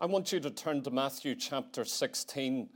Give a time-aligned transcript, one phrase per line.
[0.00, 2.68] I want you to turn to Matthew chapter 16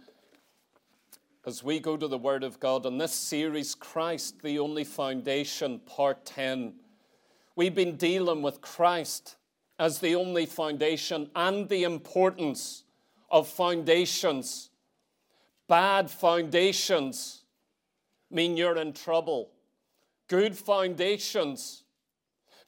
[1.46, 5.78] as we go to the Word of God in this series, Christ, the Only Foundation,
[5.86, 6.74] Part 10.
[7.54, 9.36] We've been dealing with Christ
[9.78, 12.82] as the only foundation and the importance
[13.30, 14.70] of foundations.
[15.68, 17.44] Bad foundations
[18.32, 19.52] mean you're in trouble.
[20.26, 21.81] Good foundations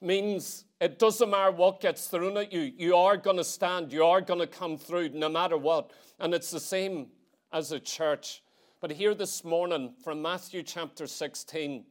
[0.05, 4.05] means it doesn't matter what gets thrown at you, you are going to stand, you
[4.05, 5.91] are going to come through no matter what.
[6.19, 7.09] And it's the same
[7.52, 8.43] as a church.
[8.80, 11.84] But here this morning from Matthew chapter 16,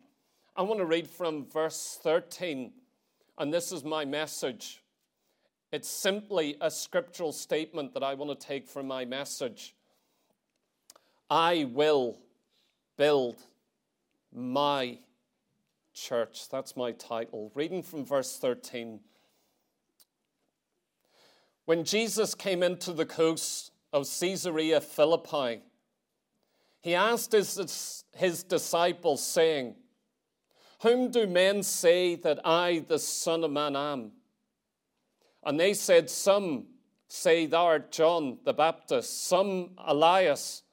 [0.55, 2.71] I want to read from verse 13.
[3.39, 4.83] And this is my message.
[5.71, 9.73] It's simply a scriptural statement that I want to take from my message.
[11.31, 12.19] I will
[12.95, 13.38] build
[14.31, 14.99] my
[15.93, 16.49] church.
[16.49, 17.52] That's my title.
[17.55, 18.99] Reading from verse 13.
[21.66, 25.61] When Jesus came into the coast of Caesarea Philippi,
[26.81, 29.75] he asked his, his disciples, saying,
[30.81, 34.11] Whom do men say that I, the Son of Man, am?
[35.45, 36.66] And they said, Some
[37.08, 40.64] say thou art John the Baptist, some Elias,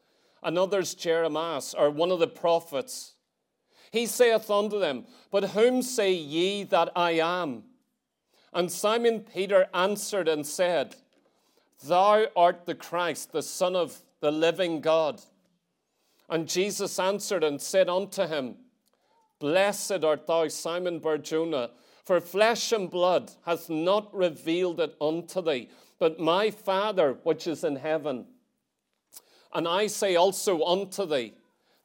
[0.43, 3.15] and others Jeremiah, or one of the prophets.
[3.91, 7.65] He saith unto them, But whom say ye that I am?
[8.53, 10.97] And Simon Peter answered and said,
[11.85, 15.21] Thou art the Christ, the Son of the living God.
[16.29, 18.57] And Jesus answered and said unto him,
[19.41, 21.71] Blessed art thou, Simon Barjona,
[22.05, 27.65] for flesh and blood hath not revealed it unto thee, but my Father which is
[27.65, 28.27] in heaven.
[29.53, 31.35] And I say also unto thee,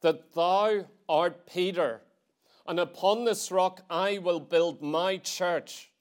[0.02, 2.02] that thou art Peter,
[2.67, 5.92] and upon this rock I will build my church,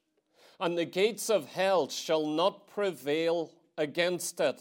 [0.61, 4.61] and the gates of hell shall not prevail against it.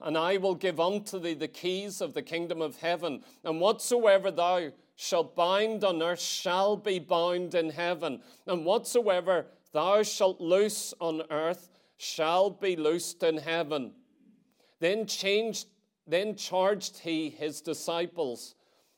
[0.00, 4.30] And I will give unto thee the keys of the kingdom of heaven, and whatsoever
[4.30, 10.92] thou shalt bind on earth shall be bound in heaven, and whatsoever thou shalt loose
[11.00, 13.92] on earth shall be loosed in heaven.
[14.80, 15.68] Then changed,
[16.06, 18.55] then charged he his disciples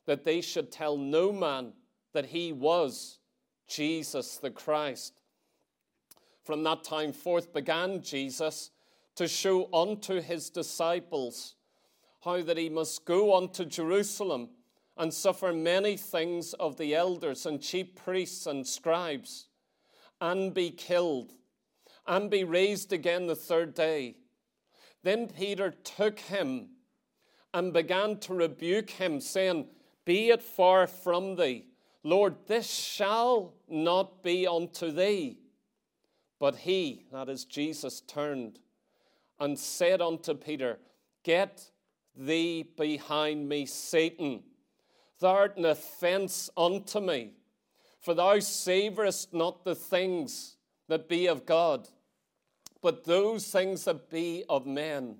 [0.08, 1.70] that they should tell no man
[2.14, 3.18] that he was
[3.68, 5.20] Jesus the Christ.
[6.42, 8.70] From that time forth began Jesus
[9.16, 11.56] to show unto his disciples
[12.24, 14.48] how that he must go unto Jerusalem
[14.96, 19.48] and suffer many things of the elders and chief priests and scribes,
[20.22, 21.34] and be killed,
[22.06, 24.16] and be raised again the third day.
[25.02, 26.70] Then Peter took him
[27.52, 29.66] and began to rebuke him, saying,
[30.08, 31.66] be it far from thee.
[32.02, 35.36] Lord, this shall not be unto thee.
[36.38, 38.58] But he, that is Jesus, turned
[39.38, 40.78] and said unto Peter,
[41.24, 41.70] Get
[42.16, 44.44] thee behind me, Satan.
[45.20, 47.34] Thou art an offense unto me,
[48.00, 50.56] for thou savorest not the things
[50.88, 51.86] that be of God,
[52.80, 55.16] but those things that be of men.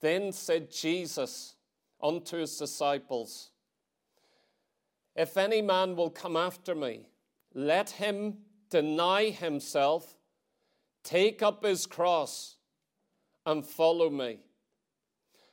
[0.00, 1.54] Then said Jesus
[2.02, 3.51] unto his disciples,
[5.14, 7.08] if any man will come after me,
[7.54, 8.38] let him
[8.70, 10.16] deny himself,
[11.04, 12.56] take up his cross,
[13.44, 14.38] and follow me.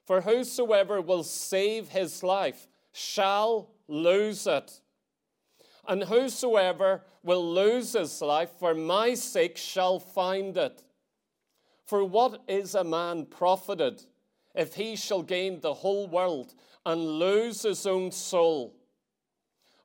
[0.06, 4.80] For whosoever will save his life shall lose it.
[5.88, 10.84] And whosoever will lose his life for my sake shall find it.
[11.86, 14.04] For what is a man profited
[14.56, 16.54] if he shall gain the whole world
[16.86, 18.79] and lose his own soul?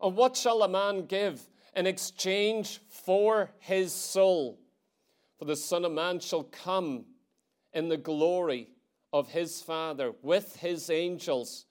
[0.00, 1.40] And what shall a man give
[1.74, 4.60] in exchange for his soul?
[5.38, 7.04] For the Son of Man shall come
[7.72, 8.68] in the glory
[9.12, 11.66] of his Father with his angels,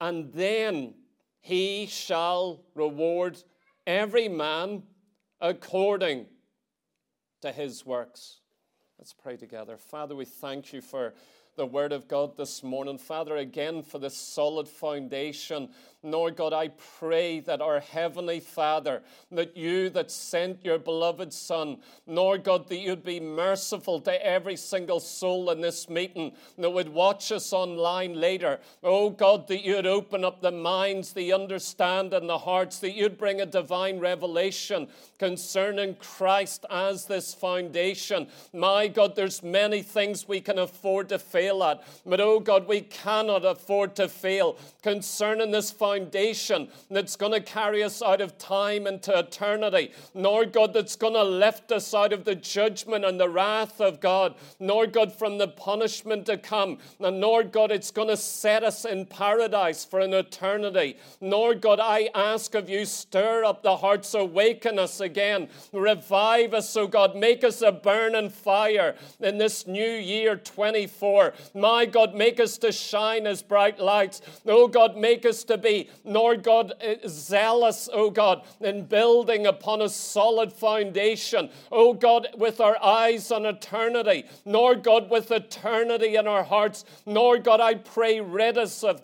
[0.00, 0.94] and then
[1.40, 3.42] he shall reward
[3.86, 4.82] every man
[5.40, 6.26] according
[7.40, 8.40] to his works.
[8.98, 9.76] Let's pray together.
[9.76, 11.14] Father, we thank you for
[11.58, 12.98] the Word of God this morning.
[12.98, 15.68] Father, again for this solid foundation.
[16.04, 19.02] Lord God, I pray that our Heavenly Father,
[19.32, 24.54] that you that sent your beloved Son, Lord God, that you'd be merciful to every
[24.54, 28.60] single soul in this meeting that would watch us online later.
[28.84, 33.18] Oh God, that you'd open up the minds, the understand, and the hearts, that you'd
[33.18, 34.86] bring a divine revelation
[35.18, 38.28] concerning Christ as this foundation.
[38.52, 41.82] My God, there's many things we can afford to fail fail at.
[42.04, 47.82] But oh God, we cannot afford to fail concerning this foundation that's going to carry
[47.82, 52.24] us out of time into eternity, nor God, that's going to lift us out of
[52.24, 57.20] the judgment and the wrath of God, nor God, from the punishment to come, and
[57.20, 60.96] nor God, it's going to set us in paradise for an eternity.
[61.20, 66.76] Nor God, I ask of you, stir up the hearts, awaken us again, revive us,
[66.76, 71.27] oh God, make us a burning fire in this new year 24.
[71.54, 74.22] My God, make us to shine as bright lights.
[74.46, 79.82] Oh God, make us to be, Lord God, eh, zealous, oh God, in building upon
[79.82, 81.50] a solid foundation.
[81.70, 84.24] Oh God, with our eyes on eternity.
[84.44, 86.84] Lord God, with eternity in our hearts.
[87.06, 89.02] Lord God, I pray, rid us of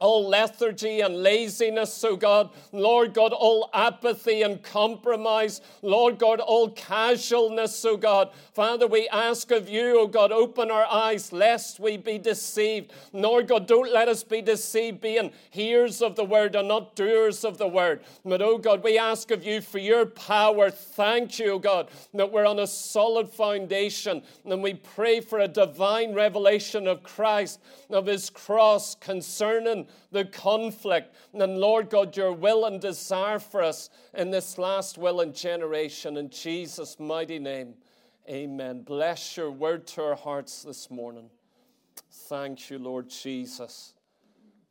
[0.00, 2.50] all lethargy and laziness, oh God.
[2.70, 5.60] Lord God, all apathy and compromise.
[5.82, 8.30] Lord God, all casualness, oh God.
[8.52, 12.92] Father, we ask of you, oh God, open our eyes lest we be deceived.
[13.12, 17.44] Lord God, don't let us be deceived, being hearers of the word and not doers
[17.44, 18.00] of the word.
[18.24, 20.70] But, oh God, we ask of you for your power.
[20.70, 24.22] Thank you, oh God, that we're on a solid foundation.
[24.44, 27.60] And we pray for a divine revelation of Christ,
[27.90, 31.14] of his cross concerning the conflict.
[31.32, 36.16] And Lord God, your will and desire for us in this last will and generation.
[36.16, 37.74] In Jesus' mighty name,
[38.28, 38.82] amen.
[38.82, 41.30] Bless your word to our hearts this morning.
[42.10, 43.94] Thank you, Lord Jesus.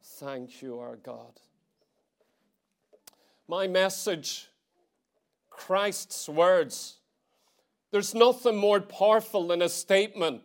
[0.01, 1.39] Thank you, our God.
[3.47, 4.49] My message,
[5.49, 6.97] Christ's words.
[7.91, 10.43] There's nothing more powerful than a statement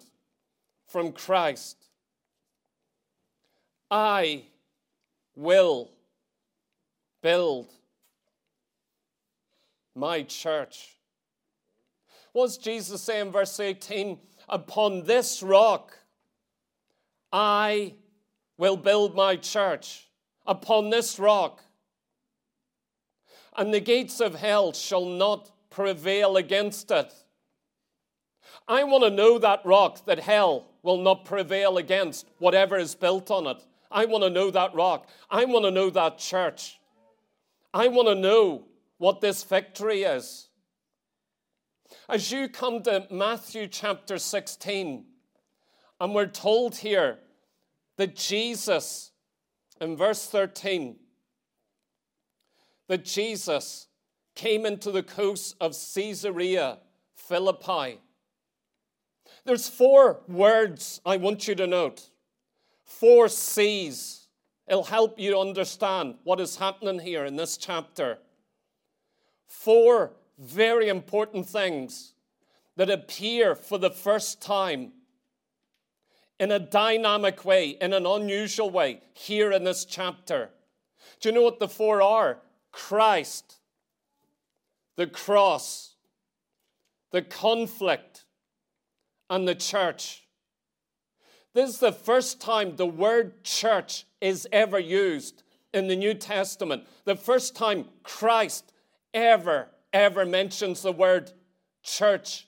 [0.86, 1.76] from Christ.
[3.90, 4.44] I
[5.34, 5.90] will
[7.23, 7.73] build
[9.94, 10.96] my church.
[12.32, 14.19] What's Jesus say in verse 18?
[14.49, 15.96] Upon this rock
[17.32, 17.94] I
[18.58, 20.08] will build my church.
[20.46, 21.62] Upon this rock.
[23.56, 27.12] And the gates of hell shall not prevail against it.
[28.69, 33.31] I want to know that rock that hell will not prevail against whatever is built
[33.31, 33.64] on it.
[33.93, 35.09] I want to know that rock.
[35.31, 36.81] I want to know that church.
[37.75, 38.67] I want to know
[38.99, 40.49] what this victory is.
[42.09, 45.05] As you come to Matthew chapter 16,
[46.00, 47.19] and we're told here
[47.97, 49.12] that Jesus,
[49.81, 50.97] in verse 13,
[52.89, 53.89] that Jesus
[54.35, 56.79] came into the coast of Caesarea
[57.15, 58.00] Philippi.
[59.44, 62.11] There's four words I want you to note
[62.84, 64.26] four C's.
[64.69, 68.19] It'll help you understand what is happening here in this chapter.
[69.46, 72.14] Four very important things
[72.76, 74.93] that appear for the first time
[76.38, 80.50] in a dynamic way, in an unusual way, here in this chapter.
[81.20, 82.38] Do you know what the four are?
[82.73, 83.58] Christ,
[84.96, 85.94] the cross,
[87.11, 88.25] the conflict,
[89.31, 90.21] and the church.
[91.54, 95.43] This is the first time the word church is ever used
[95.75, 96.87] in the New Testament.
[97.04, 98.72] The first time Christ
[99.12, 101.31] ever, ever mentions the word
[101.82, 102.46] church.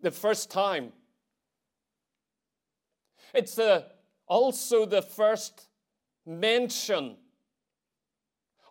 [0.00, 0.92] The first time.
[3.32, 3.86] It's the,
[4.26, 5.68] also the first
[6.26, 7.16] mention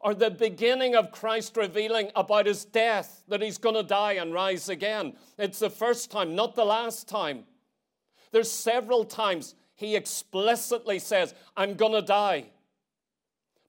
[0.02, 4.34] or the beginning of Christ revealing about his death, that he's going to die and
[4.34, 5.14] rise again.
[5.38, 7.46] It's the first time, not the last time.
[8.32, 12.48] There's several times he explicitly says, I'm going to die.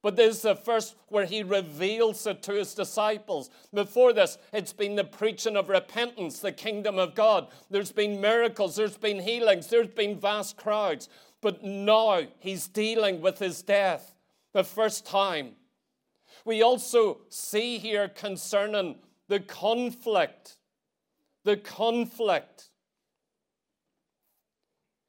[0.00, 3.50] But this is the first where he reveals it to his disciples.
[3.74, 7.48] Before this, it's been the preaching of repentance, the kingdom of God.
[7.68, 11.08] There's been miracles, there's been healings, there's been vast crowds.
[11.40, 14.14] But now he's dealing with his death
[14.52, 15.52] the first time.
[16.44, 20.56] We also see here concerning the conflict,
[21.44, 22.70] the conflict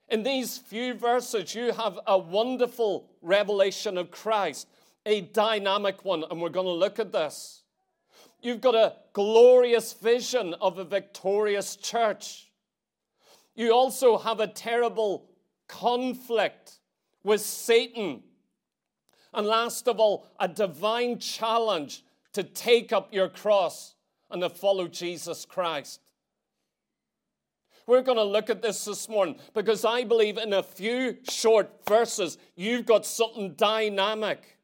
[0.10, 4.68] in these few verses, you have a wonderful revelation of Christ,
[5.06, 7.64] a dynamic one, and we're going to look at this.
[8.42, 12.52] You've got a glorious vision of a victorious church.
[13.56, 15.30] You also have a terrible
[15.68, 16.80] conflict
[17.24, 18.24] with Satan.
[19.34, 23.96] And last of all, a divine challenge to take up your cross
[24.32, 26.00] and to follow Jesus Christ.
[27.90, 31.72] We're going to look at this this morning because I believe in a few short
[31.88, 34.60] verses, you've got something dynamic.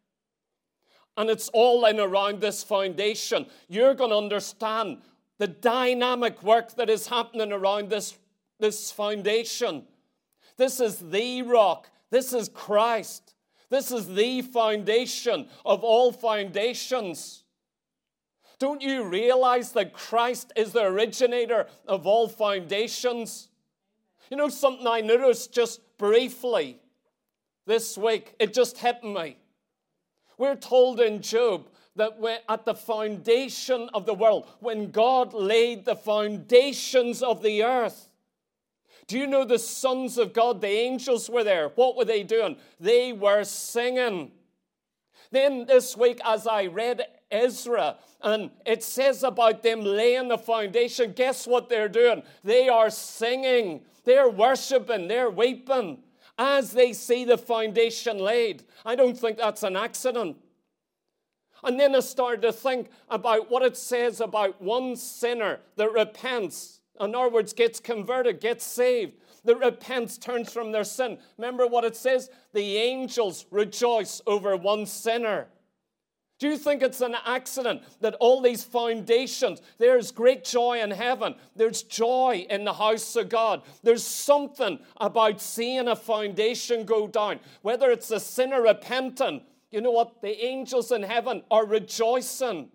[1.18, 3.48] And it's all in around this foundation.
[3.68, 5.00] You're going to understand
[5.40, 8.16] the dynamic work that is happening around this,
[8.60, 9.86] this foundation.
[10.58, 11.90] This is the rock.
[12.12, 13.34] This is Christ.
[13.72, 17.45] This is the foundation of all foundations.
[18.60, 23.50] Don't you realize that Christ is the originator of all foundations?
[24.30, 26.80] You know, something I noticed just briefly
[27.66, 29.38] this week, it just hit me.
[30.38, 35.86] We're told in Job that we're at the foundation of the world, when God laid
[35.86, 38.12] the foundations of the earth,
[39.08, 41.70] do you know the sons of God, the angels were there?
[41.76, 42.58] What were they doing?
[42.80, 44.32] They were singing.
[45.32, 51.14] Then this week, as I read Ezra, and it says about them laying the foundation,
[51.14, 52.24] guess what they're doing?
[52.44, 56.00] They are singing, they're worshiping, they're weeping
[56.38, 58.64] as they see the foundation laid.
[58.86, 60.38] I don't think that's an accident.
[61.64, 66.82] And then I started to think about what it says about one sinner that repents,
[67.00, 69.14] in other words, gets converted, gets saved,
[69.46, 71.18] that repents, turns from their sin.
[71.38, 72.30] Remember what it says?
[72.54, 75.48] The angels rejoice over one sinner.
[76.38, 81.36] Do you think it's an accident that all these foundations, there's great joy in heaven,
[81.56, 87.40] there's joy in the house of God, there's something about seeing a foundation go down,
[87.62, 90.22] whether it's a sinner repenting, you know what?
[90.22, 92.70] The angels in heaven are rejoicing.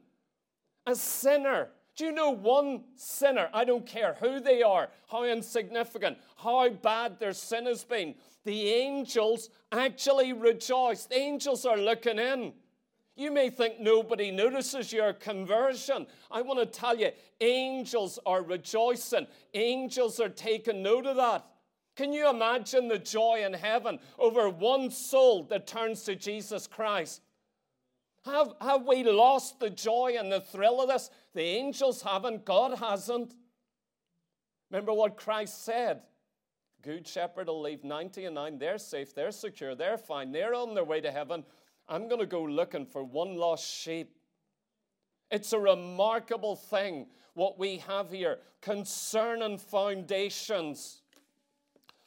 [0.87, 1.69] A sinner.
[1.97, 3.49] Do you know one sinner?
[3.55, 8.15] I don't care who they are, how insignificant, how bad their sin has been.
[8.45, 11.07] The angels actually rejoice.
[11.07, 12.53] The angels are looking in.
[13.21, 16.07] You may think nobody notices your conversion.
[16.31, 17.11] I want to tell you,
[17.43, 19.27] angels are rejoicing.
[19.53, 21.45] Angels are taking note of that.
[21.97, 27.21] Can you imagine the joy in heaven over one soul that turns to Jesus Christ?
[28.25, 31.11] Have, have we lost the joy and the thrill of this?
[31.35, 33.35] The angels haven't, God hasn't.
[34.71, 36.01] Remember what Christ said
[36.83, 38.59] Good shepherd will leave 90 and 9.
[38.59, 41.45] They're safe, they're secure, they're fine, they're on their way to heaven.
[41.91, 44.15] I'm going to go looking for one lost sheep.
[45.29, 51.03] It's a remarkable thing what we have here concerning foundations.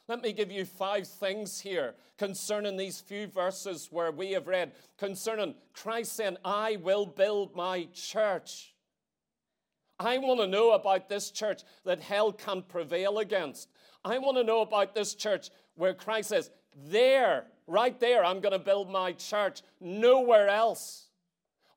[0.08, 4.72] Let me give you five things here concerning these few verses where we have read
[4.98, 8.74] concerning Christ saying, I will build my church.
[9.98, 13.68] I want to know about this church that hell can't prevail against.
[14.04, 16.50] I want to know about this church where Christ says,
[16.86, 21.08] There, right there, I'm going to build my church, nowhere else.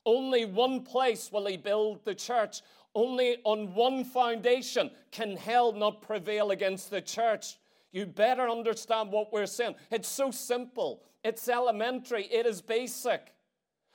[0.04, 2.62] Only one place will he build the church.
[2.94, 7.58] Only on one foundation can hell not prevail against the church.
[7.92, 9.74] You better understand what we're saying.
[9.90, 13.34] It's so simple, it's elementary, it is basic.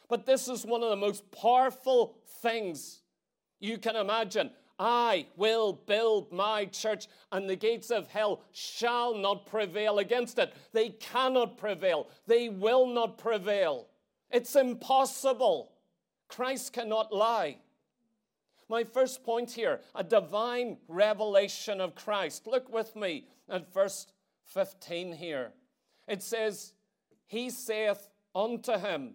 [0.09, 3.01] But this is one of the most powerful things
[3.59, 4.51] you can imagine.
[4.79, 10.53] I will build my church, and the gates of hell shall not prevail against it.
[10.71, 13.87] They cannot prevail, they will not prevail.
[14.31, 15.71] It's impossible.
[16.27, 17.57] Christ cannot lie.
[18.67, 22.47] My first point here a divine revelation of Christ.
[22.47, 24.07] Look with me at verse
[24.45, 25.51] 15 here.
[26.07, 26.73] It says,
[27.27, 29.13] He saith unto him,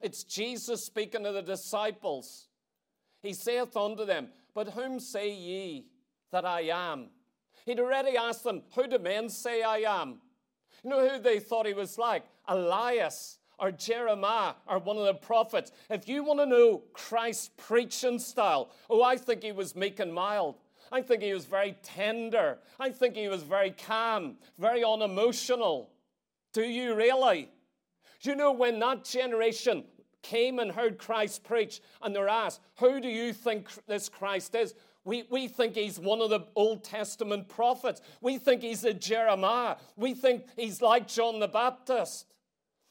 [0.00, 2.47] it's Jesus speaking to the disciples.
[3.22, 5.86] He saith unto them, But whom say ye
[6.30, 7.08] that I am?
[7.64, 10.20] He'd already asked them, Who do men say I am?
[10.82, 12.24] You know who they thought he was like?
[12.46, 15.72] Elias or Jeremiah or one of the prophets.
[15.90, 20.12] If you want to know Christ's preaching style, oh, I think he was meek and
[20.12, 20.56] mild.
[20.90, 22.58] I think he was very tender.
[22.80, 25.90] I think he was very calm, very unemotional.
[26.52, 27.50] Do you really?
[28.22, 29.84] You know when that generation
[30.28, 34.74] came and heard Christ preach and they're asked, Who do you think this Christ is?
[35.04, 38.02] We, we think he's one of the Old Testament prophets.
[38.20, 39.76] We think he's a Jeremiah.
[39.96, 42.26] We think he's like John the Baptist.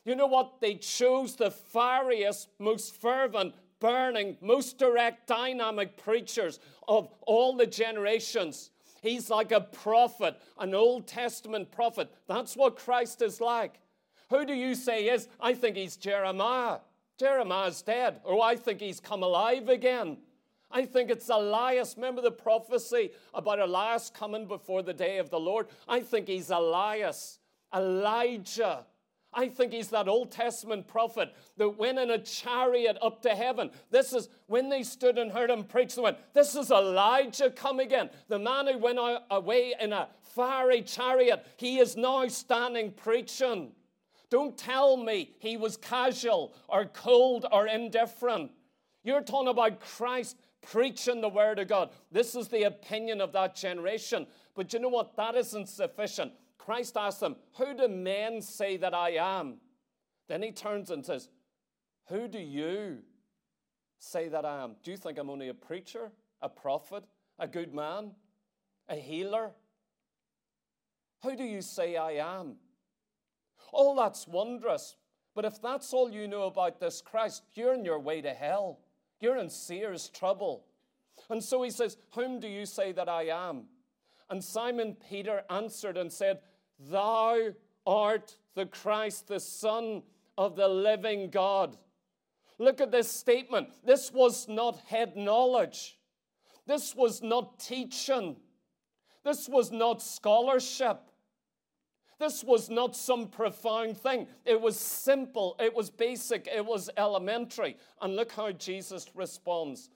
[0.03, 0.59] You know what?
[0.59, 8.71] They chose the fieriest, most fervent, burning, most direct, dynamic preachers of all the generations.
[9.03, 12.09] He's like a prophet, an Old Testament prophet.
[12.27, 13.79] That's what Christ is like.
[14.31, 15.27] Who do you say he is?
[15.39, 16.79] I think he's Jeremiah.
[17.17, 18.19] Jeremiah's dead.
[18.23, 20.17] Oh, I think he's come alive again.
[20.69, 21.95] I think it's Elias.
[21.95, 25.67] Remember the prophecy about Elias coming before the day of the Lord?
[25.87, 27.39] I think he's Elias,
[27.73, 28.85] Elijah.
[29.33, 33.69] I think he's that Old Testament prophet that went in a chariot up to heaven.
[33.91, 37.79] This is when they stood and heard him preach, they went, This is Elijah come
[37.79, 38.09] again.
[38.29, 43.73] The man who went away in a fiery chariot, he is now standing preaching.
[44.29, 48.51] Don't tell me he was casual or cold or indifferent.
[49.03, 51.91] You're talking about Christ preaching the word of God.
[52.11, 54.27] This is the opinion of that generation.
[54.53, 55.15] But you know what?
[55.15, 56.33] That isn't sufficient.
[56.57, 59.57] Christ asked them, Who do men say that I am?
[60.27, 61.29] Then he turns and says,
[62.09, 62.97] Who do you
[63.99, 64.75] say that I am?
[64.83, 67.05] Do you think I'm only a preacher, a prophet,
[67.39, 68.11] a good man,
[68.89, 69.51] a healer?
[71.23, 72.57] Who do you say I am?
[73.71, 74.95] All that's wondrous.
[75.35, 78.79] But if that's all you know about this Christ, you're on your way to hell.
[79.19, 80.65] You're in serious trouble.
[81.29, 83.65] And so he says, Whom do you say that I am?
[84.29, 86.39] And Simon Peter answered and said,
[86.79, 87.53] Thou
[87.85, 90.03] art the Christ, the Son
[90.37, 91.77] of the living God.
[92.59, 93.69] Look at this statement.
[93.85, 95.97] This was not head knowledge.
[96.65, 98.37] This was not teaching.
[99.23, 100.99] This was not scholarship.
[102.19, 104.27] This was not some profound thing.
[104.43, 107.77] It was simple, it was basic, it was elementary.
[108.01, 109.89] And look how Jesus responds.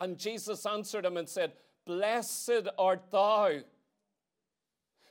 [0.00, 1.52] And Jesus answered him and said,
[1.86, 3.60] Blessed art thou.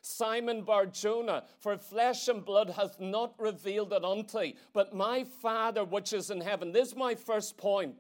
[0.02, 5.84] Simon Barjona, for flesh and blood hath not revealed it unto thee, but my Father
[5.84, 6.72] which is in heaven.
[6.72, 7.96] This is my first point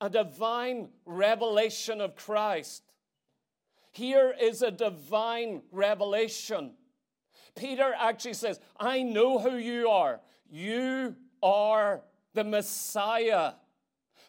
[0.00, 2.84] a divine revelation of Christ.
[3.90, 6.74] Here is a divine revelation.
[7.58, 10.20] Peter actually says, I know who you are.
[10.50, 12.02] You are
[12.34, 13.52] the Messiah.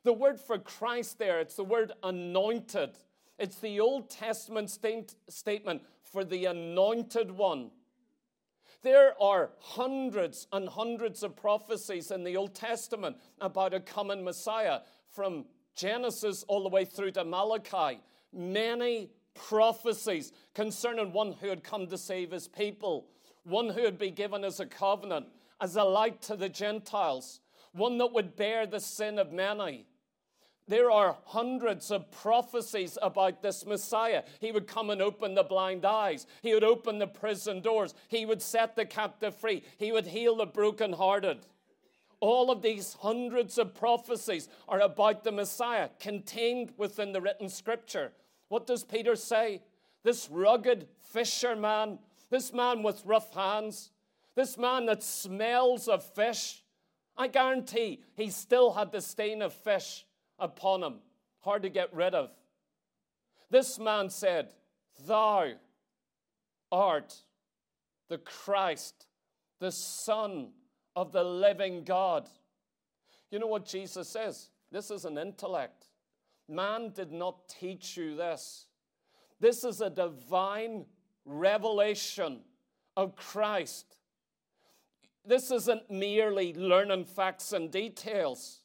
[0.03, 2.91] The word for Christ there, it's the word anointed.
[3.37, 4.69] It's the Old Testament
[5.29, 7.71] statement for the anointed one.
[8.81, 14.79] There are hundreds and hundreds of prophecies in the Old Testament about a coming Messiah
[15.13, 15.45] from
[15.75, 17.99] Genesis all the way through to Malachi.
[18.31, 23.07] Many prophecies concerning one who had come to save his people,
[23.43, 25.27] one who would be given as a covenant,
[25.61, 27.39] as a light to the Gentiles,
[27.73, 29.85] one that would bear the sin of many.
[30.67, 34.21] There are hundreds of prophecies about this Messiah.
[34.39, 36.27] He would come and open the blind eyes.
[36.43, 37.95] He would open the prison doors.
[38.07, 39.63] He would set the captive free.
[39.77, 41.39] He would heal the brokenhearted.
[42.19, 48.11] All of these hundreds of prophecies are about the Messiah contained within the written scripture.
[48.49, 49.63] What does Peter say?
[50.03, 51.97] This rugged fisherman,
[52.29, 53.91] this man with rough hands,
[54.35, 56.63] this man that smells of fish,
[57.17, 60.05] I guarantee he still had the stain of fish
[60.37, 60.95] upon him,
[61.39, 62.31] hard to get rid of.
[63.49, 64.53] This man said,
[65.05, 65.53] Thou
[66.71, 67.15] art
[68.09, 69.07] the Christ,
[69.59, 70.49] the Son
[70.95, 72.29] of the living God.
[73.31, 74.49] You know what Jesus says?
[74.71, 75.85] This is an intellect.
[76.47, 78.67] Man did not teach you this.
[79.39, 80.85] This is a divine
[81.29, 82.39] revelation
[82.97, 83.85] of Christ.
[85.25, 88.61] This isn't merely learning facts and details.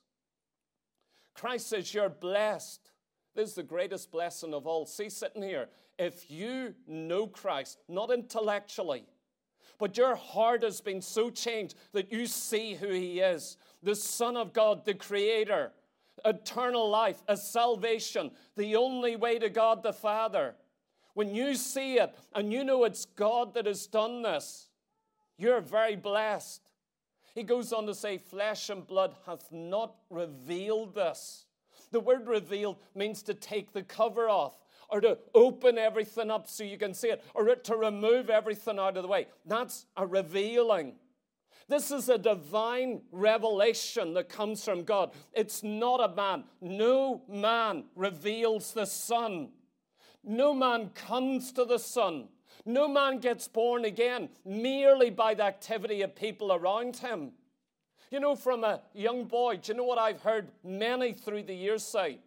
[1.34, 2.90] Christ says, You're blessed.
[3.34, 4.86] This is the greatest blessing of all.
[4.86, 9.04] See, sitting here, if you know Christ, not intellectually,
[9.78, 14.36] but your heart has been so changed that you see who He is the Son
[14.36, 15.72] of God, the Creator,
[16.24, 20.54] eternal life, a salvation, the only way to God the Father.
[21.14, 24.68] When you see it and you know it's God that has done this,
[25.38, 26.60] you're very blessed.
[27.34, 31.46] He goes on to say, Flesh and blood hath not revealed this.
[31.90, 34.54] The word revealed means to take the cover off
[34.88, 38.96] or to open everything up so you can see it or to remove everything out
[38.96, 39.26] of the way.
[39.46, 40.94] That's a revealing.
[41.68, 45.12] This is a divine revelation that comes from God.
[45.32, 46.44] It's not a man.
[46.60, 49.48] No man reveals the Son.
[50.24, 52.28] No man comes to the Son
[52.64, 57.32] no man gets born again merely by the activity of people around him.
[58.10, 61.54] You know, from a young boy, do you know what I've heard many through the
[61.54, 62.20] years say?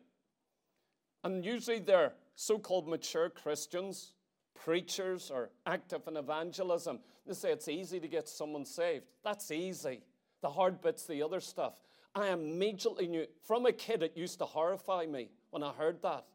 [1.24, 4.14] And usually they're so called mature Christians,
[4.54, 7.00] preachers, or active in evangelism.
[7.26, 9.06] They say it's easy to get someone saved.
[9.24, 10.02] That's easy.
[10.42, 11.82] The hard bit's the other stuff.
[12.14, 16.26] I immediately knew, from a kid, it used to horrify me when I heard that.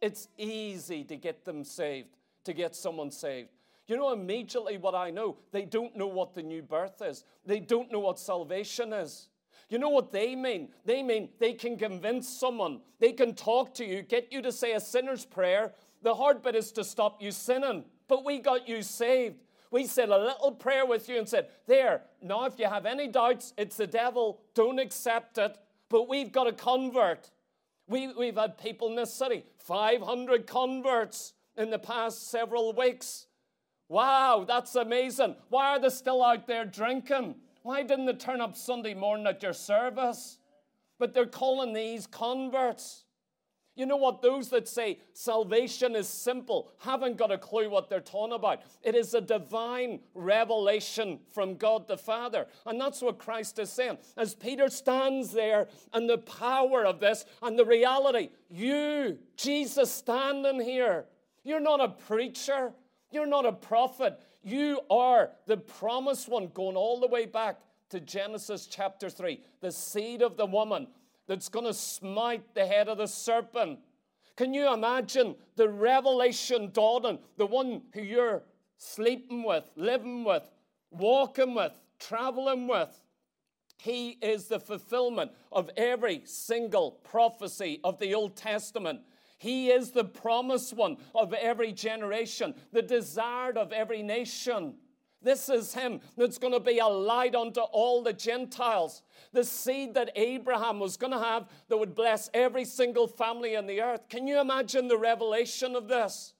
[0.00, 3.50] It's easy to get them saved to get someone saved.
[3.86, 5.36] You know immediately what I know?
[5.50, 9.28] They don't know what the new birth is, they don't know what salvation is.
[9.68, 10.70] You know what they mean?
[10.86, 14.72] They mean they can convince someone, they can talk to you, get you to say
[14.72, 15.72] a sinner's prayer.
[16.02, 17.84] The hard bit is to stop you sinning.
[18.06, 19.36] But we got you saved.
[19.70, 23.08] We said a little prayer with you and said, There, now if you have any
[23.08, 25.58] doubts, it's the devil, don't accept it.
[25.90, 27.30] But we've got a convert.
[27.88, 33.26] We, we've had people in this city, 500 converts in the past several weeks.
[33.88, 35.36] Wow, that's amazing.
[35.48, 37.36] Why are they still out there drinking?
[37.62, 40.38] Why didn't they turn up Sunday morning at your service?
[40.98, 43.04] But they're calling these converts.
[43.78, 44.22] You know what?
[44.22, 48.62] Those that say salvation is simple haven't got a clue what they're talking about.
[48.82, 52.48] It is a divine revelation from God the Father.
[52.66, 53.98] And that's what Christ is saying.
[54.16, 60.60] As Peter stands there and the power of this and the reality, you, Jesus, standing
[60.60, 61.04] here,
[61.44, 62.72] you're not a preacher,
[63.12, 67.60] you're not a prophet, you are the promised one going all the way back
[67.90, 70.88] to Genesis chapter 3, the seed of the woman
[71.28, 73.78] that's going to smite the head of the serpent.
[74.34, 78.42] Can you imagine the revelation dawning, the one who you're
[78.78, 80.50] sleeping with, living with,
[80.90, 83.02] walking with, traveling with?
[83.76, 89.00] He is the fulfillment of every single prophecy of the Old Testament.
[89.38, 94.74] He is the promised one of every generation, the desired of every nation.
[95.20, 99.02] This is him that's going to be a light unto all the Gentiles.
[99.32, 103.66] The seed that Abraham was going to have that would bless every single family in
[103.66, 104.08] the earth.
[104.08, 106.34] Can you imagine the revelation of this?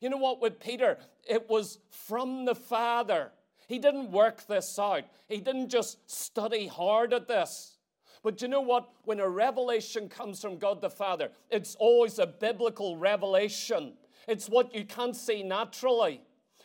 [0.00, 3.30] You know what, with Peter, it was from the Father.
[3.68, 7.78] He didn't work this out, he didn't just study hard at this.
[8.22, 8.88] But you know what?
[9.04, 13.92] When a revelation comes from God the Father, it's always a biblical revelation.
[14.26, 16.22] It's what you can't see naturally.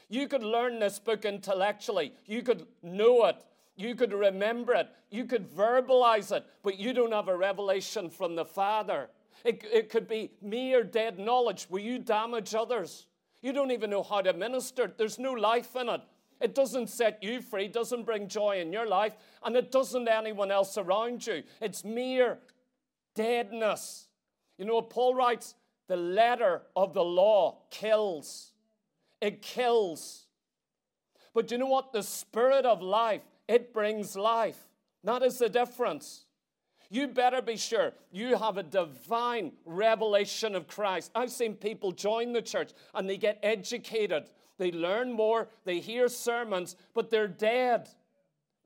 [0.09, 3.37] You could learn this book intellectually, you could know it,
[3.75, 8.35] you could remember it, you could verbalize it, but you don't have a revelation from
[8.35, 9.09] the Father.
[9.45, 13.05] It, it could be mere dead knowledge where you damage others.
[13.41, 14.91] You don't even know how to minister.
[14.97, 16.01] There's no life in it.
[16.41, 20.07] It doesn't set you free, it doesn't bring joy in your life, and it doesn't
[20.07, 21.43] anyone else around you.
[21.61, 22.39] It's mere
[23.13, 24.07] deadness.
[24.57, 25.55] You know Paul writes?
[25.87, 28.53] The letter of the law kills
[29.21, 30.25] it kills.
[31.33, 31.93] But you know what?
[31.93, 34.57] The spirit of life, it brings life.
[35.03, 36.25] That is the difference.
[36.89, 41.11] You better be sure you have a divine revelation of Christ.
[41.13, 44.29] I've seen people join the church and they get educated.
[44.57, 47.89] They learn more, they hear sermons, but they're dead.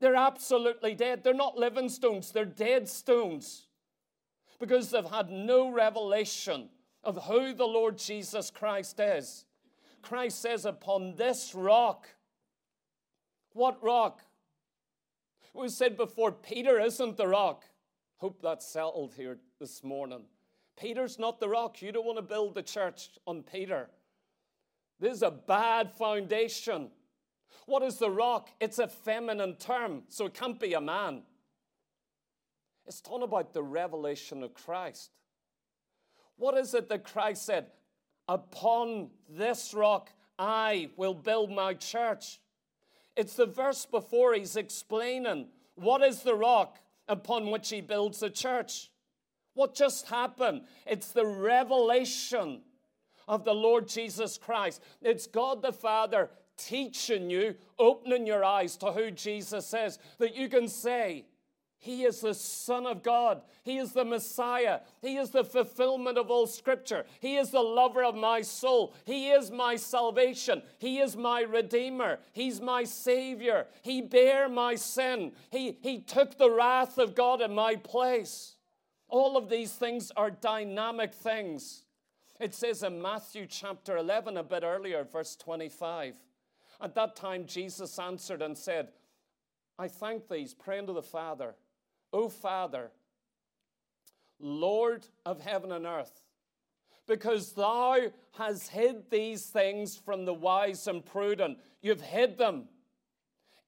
[0.00, 1.22] They're absolutely dead.
[1.22, 3.68] They're not living stones, they're dead stones
[4.58, 6.70] because they've had no revelation
[7.02, 9.44] of who the Lord Jesus Christ is.
[10.04, 12.08] Christ says, Upon this rock.
[13.52, 14.20] What rock?
[15.52, 17.64] We said before, Peter isn't the rock.
[18.16, 20.24] Hope that's settled here this morning.
[20.76, 21.80] Peter's not the rock.
[21.80, 23.88] You don't want to build the church on Peter.
[24.98, 26.90] This is a bad foundation.
[27.66, 28.50] What is the rock?
[28.60, 31.22] It's a feminine term, so it can't be a man.
[32.86, 35.10] It's talking about the revelation of Christ.
[36.36, 37.66] What is it that Christ said?
[38.28, 42.40] Upon this rock I will build my church.
[43.16, 48.30] It's the verse before he's explaining what is the rock upon which he builds the
[48.30, 48.90] church.
[49.54, 50.62] What just happened?
[50.86, 52.62] It's the revelation
[53.28, 54.82] of the Lord Jesus Christ.
[55.00, 60.48] It's God the Father teaching you, opening your eyes to who Jesus is, that you
[60.48, 61.26] can say,
[61.84, 63.42] he is the Son of God.
[63.62, 64.80] He is the Messiah.
[65.02, 67.04] He is the fulfillment of all Scripture.
[67.20, 68.94] He is the lover of my soul.
[69.04, 70.62] He is my salvation.
[70.78, 72.20] He is my Redeemer.
[72.32, 73.66] He's my Savior.
[73.82, 75.32] He bare my sin.
[75.50, 78.56] He, he took the wrath of God in my place.
[79.10, 81.84] All of these things are dynamic things.
[82.40, 86.16] It says in Matthew chapter 11, a bit earlier, verse 25.
[86.80, 88.88] At that time, Jesus answered and said,
[89.78, 91.54] I thank thee, praying to the Father
[92.14, 92.92] O Father,
[94.38, 96.22] Lord of heaven and earth,
[97.08, 97.96] because thou
[98.38, 101.58] hast hid these things from the wise and prudent.
[101.82, 102.68] You've hid them.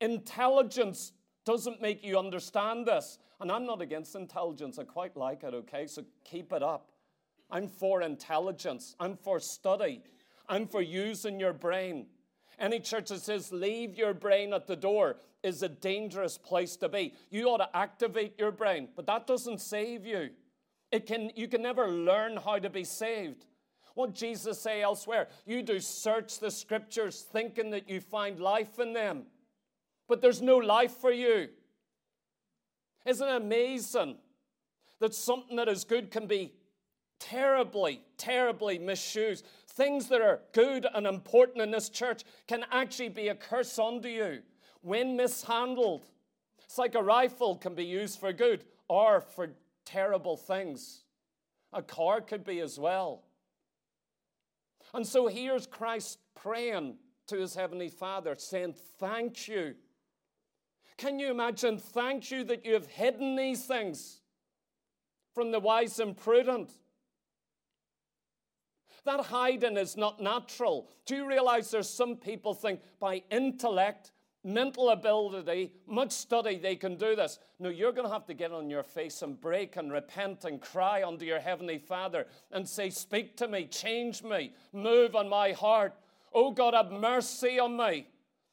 [0.01, 1.13] Intelligence
[1.45, 3.19] doesn't make you understand this.
[3.41, 5.87] And I'm not against intelligence, I quite like it, okay?
[5.89, 6.93] So keep it up.
[7.51, 10.03] I'm for intelligence, I'm for study,
[10.49, 12.07] I'm for using your brain.
[12.59, 16.89] Any church that says leave your brain at the door is a dangerous place to
[16.89, 17.15] be.
[17.31, 20.31] You ought to activate your brain, but that doesn't save you.
[20.93, 23.47] It can, you can never learn how to be saved.
[23.95, 25.29] What Jesus say elsewhere?
[25.47, 29.25] You do search the scriptures thinking that you find life in them,
[30.09, 31.49] but there's no life for you.
[33.07, 34.17] Isn't it amazing
[34.99, 36.53] that something that is good can be
[37.19, 39.47] terribly, terribly misused?
[39.77, 44.09] things that are good and important in this church can actually be a curse unto
[44.09, 44.41] you
[44.87, 46.07] when mishandled.
[46.65, 49.51] It's like a rifle can be used for good or for
[49.85, 51.03] terrible things.
[51.73, 53.25] A car could be as well.
[54.95, 56.97] And so here's Christ praying
[57.27, 59.75] to his heavenly Father, saying, Thank you.
[60.97, 61.79] Can you imagine?
[61.79, 64.21] Thank you that you have hidden these things
[65.35, 66.71] from the wise and prudent.
[69.05, 70.89] That hiding is not natural.
[71.05, 74.13] Do you realize there's some people think by intellect,
[74.47, 77.39] mental ability, much study, they can do this.
[77.59, 80.61] No, you're going to have to get on your face and break and repent and
[80.61, 85.53] cry unto your Heavenly Father and say, Speak to me, change me, move on my
[85.53, 85.95] heart.
[86.33, 88.07] Oh God, have mercy on me.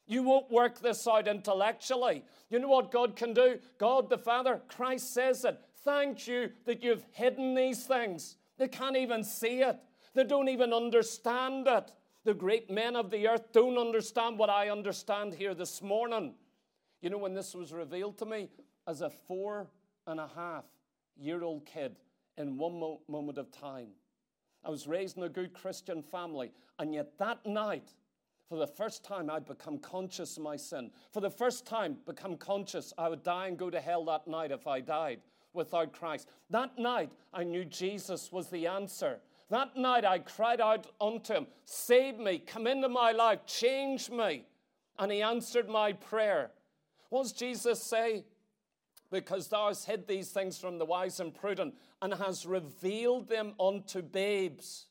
[0.06, 2.24] You won't work this out intellectually.
[2.50, 3.58] You know what God can do?
[3.78, 5.58] God the Father, Christ says it.
[5.84, 8.36] Thank you that you've hidden these things.
[8.58, 9.78] They can't even see it,
[10.14, 11.92] they don't even understand it.
[12.24, 16.34] The great men of the earth don't understand what I understand here this morning.
[17.02, 18.48] You know, when this was revealed to me
[18.86, 19.68] as a four
[20.06, 20.64] and a half
[21.18, 21.96] year old kid
[22.38, 23.88] in one mo- moment of time,
[24.64, 27.92] I was raised in a good Christian family, and yet that night,
[28.48, 30.90] for the first time, I'd become conscious of my sin.
[31.12, 34.50] For the first time, become conscious I would die and go to hell that night
[34.50, 35.20] if I died
[35.52, 36.30] without Christ.
[36.48, 39.20] That night, I knew Jesus was the answer.
[39.50, 44.46] That night, I cried out unto him, Save me, come into my life, change me.
[44.98, 46.50] And he answered my prayer.
[47.10, 48.24] What does Jesus say?
[49.10, 53.54] Because thou hast hid these things from the wise and prudent, and has revealed them
[53.60, 54.86] unto babes.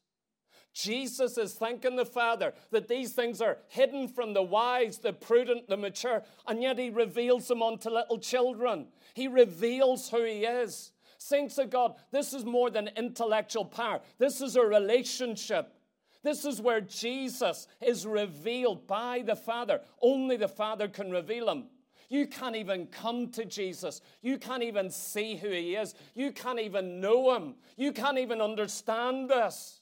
[0.74, 5.68] Jesus is thanking the Father that these things are hidden from the wise, the prudent,
[5.68, 8.88] the mature, and yet He reveals them unto little children.
[9.14, 10.93] He reveals who He is.
[11.24, 15.74] Saints of God, this is more than intellectual power, this is a relationship.
[16.22, 19.82] This is where Jesus is revealed by the Father.
[20.02, 21.66] Only the Father can reveal Him.
[22.10, 24.00] You can't even come to Jesus.
[24.22, 25.96] You can't even see who He is.
[26.16, 27.56] You can't even know Him.
[27.76, 29.82] You can't even understand this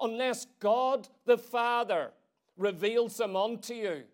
[0.00, 2.12] unless God the Father
[2.56, 4.04] reveals him unto you.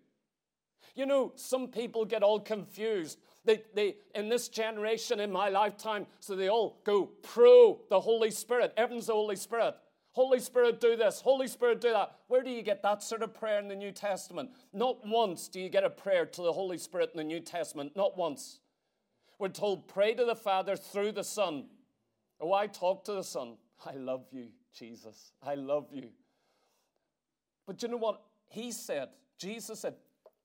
[0.95, 3.17] You know, some people get all confused.
[3.43, 8.31] They, they, in this generation, in my lifetime, so they all go pro the Holy
[8.31, 8.73] Spirit.
[8.77, 9.75] Everyone's the Holy Spirit.
[10.13, 11.21] Holy Spirit, do this.
[11.21, 12.15] Holy Spirit, do that.
[12.27, 14.49] Where do you get that sort of prayer in the New Testament?
[14.73, 17.95] Not once do you get a prayer to the Holy Spirit in the New Testament.
[17.95, 18.59] Not once.
[19.39, 21.65] We're told, pray to the Father through the Son.
[22.39, 23.55] Oh, I talk to the Son.
[23.85, 24.49] I love you.
[24.77, 26.09] Jesus, I love you.
[27.65, 29.09] But you know what he said?
[29.37, 29.95] Jesus said,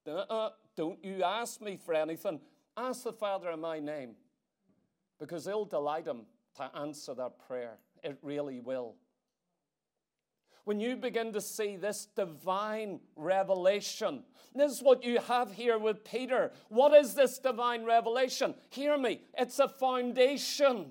[0.06, 2.40] uh-uh, Don't you ask me for anything.
[2.76, 4.16] Ask the Father in my name
[5.18, 7.78] because it'll delight him to answer that prayer.
[8.02, 8.94] It really will.
[10.64, 16.04] When you begin to see this divine revelation, this is what you have here with
[16.04, 16.50] Peter.
[16.68, 18.54] What is this divine revelation?
[18.70, 20.90] Hear me, it's a foundation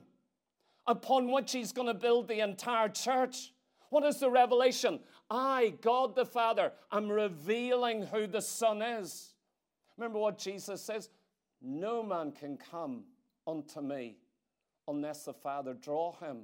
[0.88, 3.52] upon which he's going to build the entire church.
[3.90, 5.00] What is the revelation?
[5.30, 9.34] I, God the Father, am revealing who the Son is.
[9.98, 11.10] Remember what Jesus says?
[11.68, 13.06] No man can come
[13.48, 14.18] unto me
[14.88, 16.44] unless the Father draw him.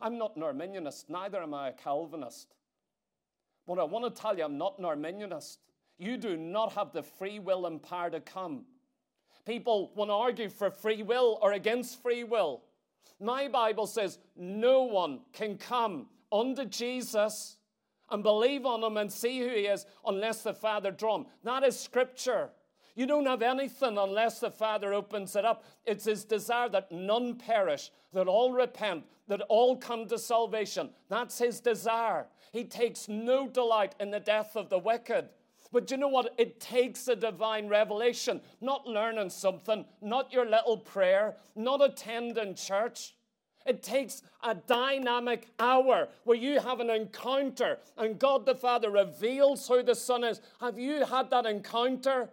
[0.00, 2.54] I'm not an Arminianist, neither am I a Calvinist.
[3.66, 5.58] But I want to tell you, I'm not an Arminianist.
[5.98, 8.64] You do not have the free will and power to come.
[9.44, 12.62] People want to argue for free will or against free will.
[13.20, 17.58] My Bible says no one can come unto Jesus
[18.10, 21.26] and believe on him and see who he is unless the Father draw him.
[21.44, 22.50] That is scripture.
[23.00, 25.64] You don't have anything unless the Father opens it up.
[25.86, 30.90] It's his desire that none perish, that all repent, that all come to salvation.
[31.08, 32.26] That's his desire.
[32.52, 35.30] He takes no delight in the death of the wicked.
[35.72, 36.34] But you know what?
[36.36, 43.14] It takes a divine revelation, not learning something, not your little prayer, not attending church.
[43.64, 49.66] It takes a dynamic hour where you have an encounter and God the Father reveals
[49.66, 50.42] who the Son is.
[50.60, 52.28] Have you had that encounter?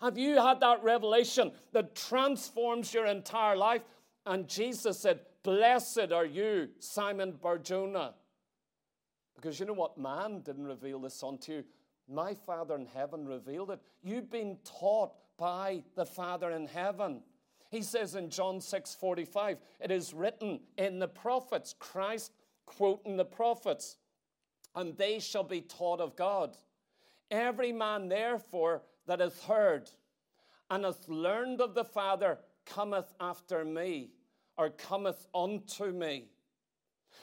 [0.00, 3.82] Have you had that revelation that transforms your entire life?
[4.26, 8.14] And Jesus said, Blessed are you, Simon Barjona.
[9.36, 9.96] Because you know what?
[9.96, 11.64] Man didn't reveal this unto you.
[12.08, 13.80] My Father in heaven revealed it.
[14.02, 17.22] You've been taught by the Father in heaven.
[17.70, 22.32] He says in John 6 45, it is written in the prophets, Christ
[22.64, 23.96] quoting the prophets,
[24.74, 26.56] and they shall be taught of God.
[27.30, 29.90] Every man, therefore, that hath heard
[30.70, 34.10] and has learned of the Father cometh after me,
[34.58, 36.24] or cometh unto me.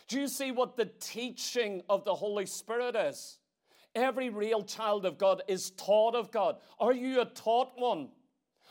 [0.07, 3.39] Do you see what the teaching of the Holy Spirit is?
[3.95, 6.57] Every real child of God is taught of God.
[6.79, 8.09] Are you a taught one?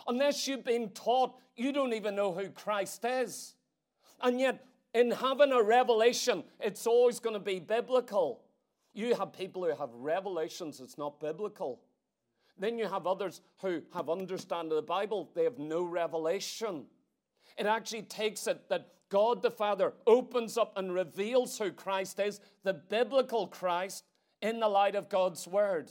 [0.08, 3.54] Unless you've been taught, you don't even know who Christ is.
[4.20, 8.42] And yet, in having a revelation, it's always going to be biblical.
[8.94, 11.80] You have people who have revelations, it's not biblical.
[12.58, 16.84] Then you have others who have understanding the Bible, they have no revelation.
[17.58, 22.40] It actually takes it that God the Father opens up and reveals who Christ is,
[22.62, 24.04] the biblical Christ,
[24.40, 25.90] in the light of God's Word.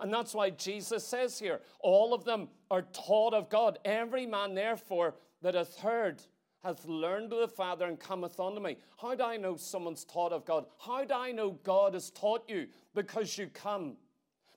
[0.00, 3.78] And that's why Jesus says here, all of them are taught of God.
[3.84, 6.22] Every man, therefore, that hath heard
[6.64, 8.78] hath learned of the Father and cometh unto me.
[9.00, 10.64] How do I know someone's taught of God?
[10.78, 12.68] How do I know God has taught you?
[12.94, 13.96] Because you come.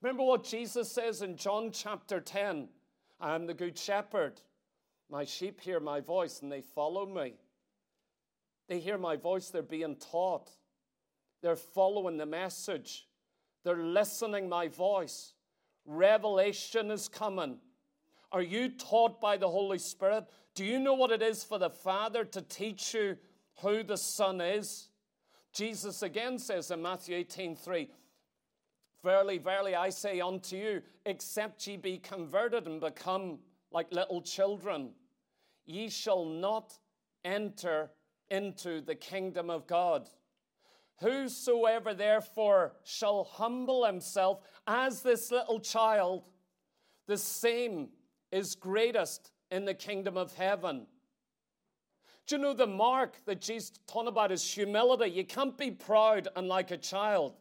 [0.02, 2.70] Remember what Jesus says in John chapter 10
[3.20, 4.42] I am the good shepherd.
[5.10, 7.34] My sheep hear my voice and they follow me.
[8.68, 10.52] They hear my voice, they're being taught.
[11.42, 13.08] They're following the message.
[13.64, 15.34] They're listening my voice.
[15.86, 17.58] Revelation is coming.
[18.32, 20.26] Are you taught by the Holy Spirit?
[20.54, 23.18] Do you know what it is for the Father to teach you
[23.62, 24.90] who the Son is?
[25.54, 27.90] Jesus again says in Matthew 18 3,
[29.04, 33.40] Verily, verily, I say unto you, except ye be converted and become
[33.72, 34.92] like little children,
[35.66, 36.78] ye shall not
[37.24, 37.92] enter
[38.30, 40.10] into the kingdom of God.
[41.00, 46.26] Whosoever therefore shall humble himself as this little child,
[47.08, 47.90] the same
[48.32, 50.88] is greatest in the kingdom of heaven.
[52.26, 55.12] Do you know the mark that Jesus taught about is humility?
[55.12, 57.36] You can't be proud and like a child.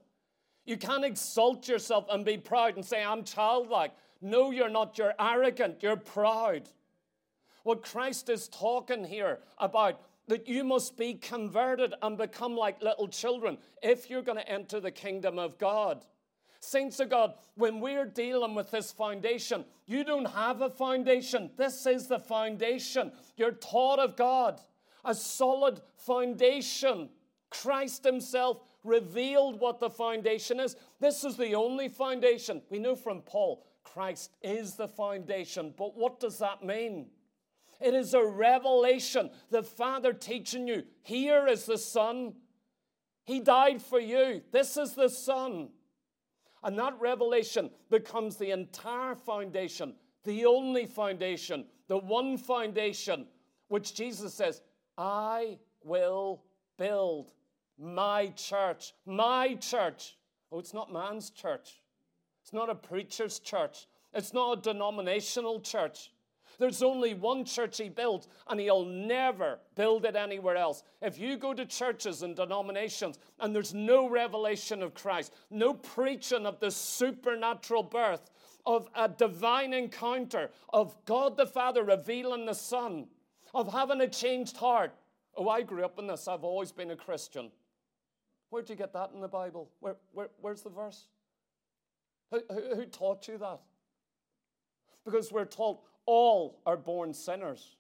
[0.67, 3.93] You can't exalt yourself and be proud and say, I'm childlike.
[4.21, 4.99] No, you're not.
[4.99, 5.83] You're arrogant.
[5.83, 6.69] You're proud.
[7.63, 13.09] What Christ is talking here about that you must be converted and become like little
[13.09, 16.05] children if you're going to enter the kingdom of God.
[16.59, 21.51] Saints of God, when we're dealing with this foundation, you don't have a foundation.
[21.57, 23.13] This is the foundation.
[23.37, 24.61] You're taught of God,
[25.05, 27.09] a solid foundation.
[27.51, 30.77] Christ Himself revealed what the foundation is.
[31.01, 32.63] This is the only foundation.
[32.71, 35.75] We know from Paul, Christ is the foundation.
[35.77, 37.07] But what does that mean?
[37.81, 39.31] It is a revelation.
[39.51, 42.35] The Father teaching you here is the Son.
[43.25, 44.43] He died for you.
[44.53, 45.69] This is the Son.
[46.63, 49.95] And that revelation becomes the entire foundation,
[50.25, 53.27] the only foundation, the one foundation,
[53.69, 54.63] which Jesus says,
[54.99, 56.43] I will
[56.79, 57.33] build
[57.79, 58.95] my church.
[59.05, 60.17] My church.
[60.51, 61.81] Oh, it's not man's church.
[62.43, 63.87] It's not a preacher's church.
[64.15, 66.11] It's not a denominational church.
[66.59, 70.83] There's only one church he built, and he'll never build it anywhere else.
[71.03, 76.47] If you go to churches and denominations and there's no revelation of Christ, no preaching
[76.47, 78.31] of the supernatural birth,
[78.65, 83.07] of a divine encounter, of God the Father revealing the Son,
[83.55, 84.93] of having a changed heart.
[85.37, 86.27] Oh, I grew up in this.
[86.27, 87.51] I've always been a Christian.
[88.51, 89.71] Where'd you get that in the Bible?
[89.81, 91.09] Where, where, where's the verse?
[92.31, 93.61] Who, who, who taught you that?
[95.05, 97.77] Because we're told all are born sinners,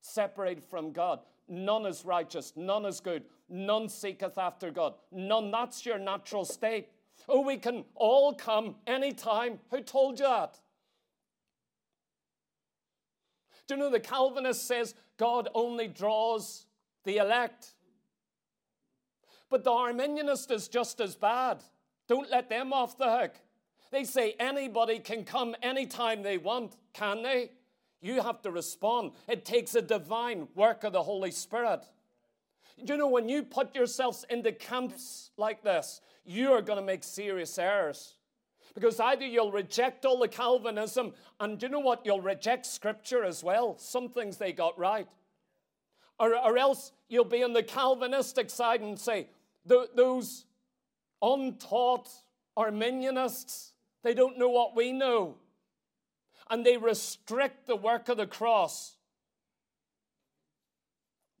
[0.00, 1.20] separated from God.
[1.48, 4.94] None is righteous, none is good, none seeketh after God.
[5.12, 6.88] None, that's your natural state.
[7.28, 9.58] Oh, we can all come anytime.
[9.70, 10.58] Who told you that?
[13.66, 16.66] Do you know the Calvinist says God only draws
[17.04, 17.73] the elect?
[19.50, 21.62] But the Arminianist is just as bad.
[22.08, 23.34] Don't let them off the hook.
[23.90, 27.52] They say anybody can come anytime they want, can they?
[28.00, 29.12] You have to respond.
[29.28, 31.84] It takes a divine work of the Holy Spirit.
[32.76, 37.04] You know, when you put yourselves into camps like this, you are going to make
[37.04, 38.14] serious errors.
[38.74, 42.04] Because either you'll reject all the Calvinism, and you know what?
[42.04, 43.78] You'll reject Scripture as well.
[43.78, 45.06] Some things they got right.
[46.18, 49.28] Or, or else you'll be on the Calvinistic side and say,
[49.66, 50.44] those
[51.20, 52.08] untaught
[52.56, 53.72] Arminianists,
[54.02, 55.36] they don't know what we know
[56.50, 58.96] and they restrict the work of the cross.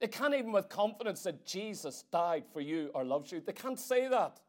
[0.00, 3.40] They can't even with confidence that Jesus died for you or loves you.
[3.40, 4.40] They can't say that.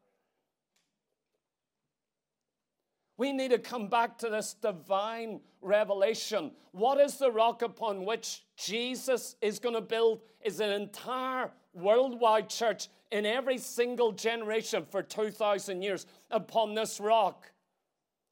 [3.18, 6.52] We need to come back to this divine revelation.
[6.72, 10.20] What is the rock upon which Jesus is going to build?
[10.42, 17.50] Is an entire worldwide church in every single generation for 2,000 years upon this rock.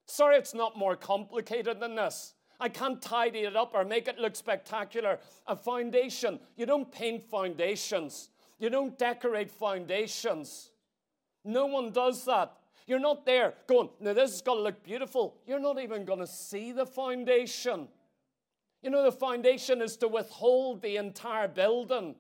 [0.07, 2.35] Sorry, it's not more complicated than this.
[2.61, 5.19] I can't tidy it up or make it look spectacular.
[5.47, 10.71] A foundation, you don't paint foundations, you don't decorate foundations.
[11.45, 12.53] No one does that.
[12.87, 15.37] You're not there going, now this is going to look beautiful.
[15.47, 17.89] You're not even going to see the foundation.
[18.83, 22.15] You know, the foundation is to withhold the entire building.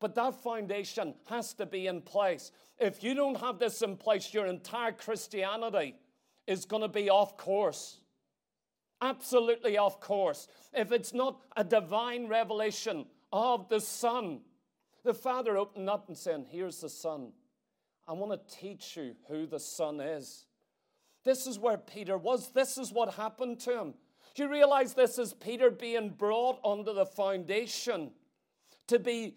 [0.00, 2.52] But that foundation has to be in place.
[2.78, 5.96] If you don't have this in place, your entire Christianity
[6.46, 8.00] is going to be off course.
[9.00, 10.48] Absolutely off course.
[10.72, 14.40] If it's not a divine revelation of the Son,
[15.04, 17.32] The Father opening up and saying, Here's the Son.
[18.08, 20.46] I want to teach you who the Son is.
[21.24, 22.48] This is where Peter was.
[22.52, 23.94] This is what happened to him.
[24.34, 28.12] Do you realize this is Peter being brought under the foundation
[28.86, 29.36] to be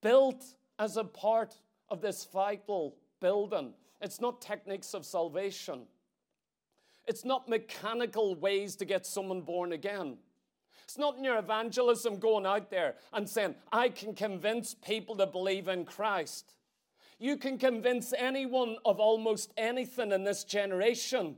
[0.00, 0.44] built
[0.78, 1.56] as a part
[1.88, 3.74] of this vital building?
[4.00, 5.86] It's not techniques of salvation.
[7.06, 10.18] It's not mechanical ways to get someone born again.
[10.84, 15.26] It's not in your evangelism going out there and saying, I can convince people to
[15.26, 16.52] believe in Christ.
[17.18, 21.36] You can convince anyone of almost anything in this generation.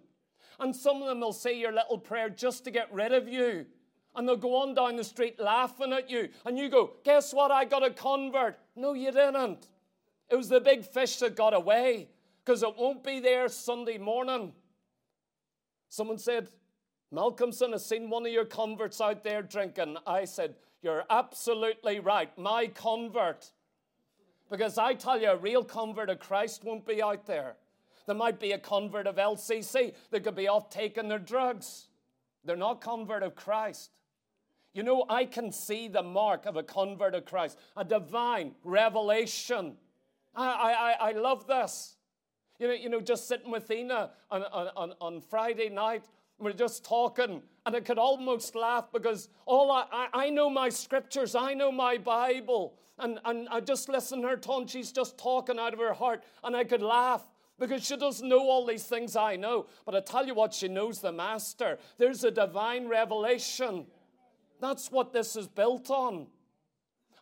[0.58, 3.66] And some of them will say your little prayer just to get rid of you.
[4.14, 6.30] And they'll go on down the street laughing at you.
[6.46, 7.50] And you go, Guess what?
[7.50, 8.58] I got a convert.
[8.74, 9.68] No, you didn't.
[10.30, 12.08] It was the big fish that got away
[12.44, 14.52] because it won't be there Sunday morning.
[15.88, 16.48] Someone said,
[17.12, 19.96] Malcomson has seen one of your converts out there drinking.
[20.06, 22.36] I said, You're absolutely right.
[22.38, 23.52] My convert.
[24.50, 27.56] Because I tell you, a real convert of Christ won't be out there.
[28.06, 31.88] There might be a convert of LCC that could be off taking their drugs.
[32.44, 33.90] They're not convert of Christ.
[34.72, 39.76] You know, I can see the mark of a convert of Christ, a divine revelation.
[40.34, 41.96] I, I, I love this.
[42.58, 46.04] You know, you know, just sitting with Ina on, on, on Friday night,
[46.38, 50.68] we're just talking, and I could almost laugh because all I, I, I, know my
[50.68, 55.18] scriptures, I know my Bible, and, and I just listen to her tongue, she's just
[55.18, 57.22] talking out of her heart, and I could laugh
[57.58, 59.66] because she doesn't know all these things I know.
[59.84, 61.78] But I tell you what, she knows the Master.
[61.98, 63.86] There's a divine revelation.
[64.60, 66.26] That's what this is built on.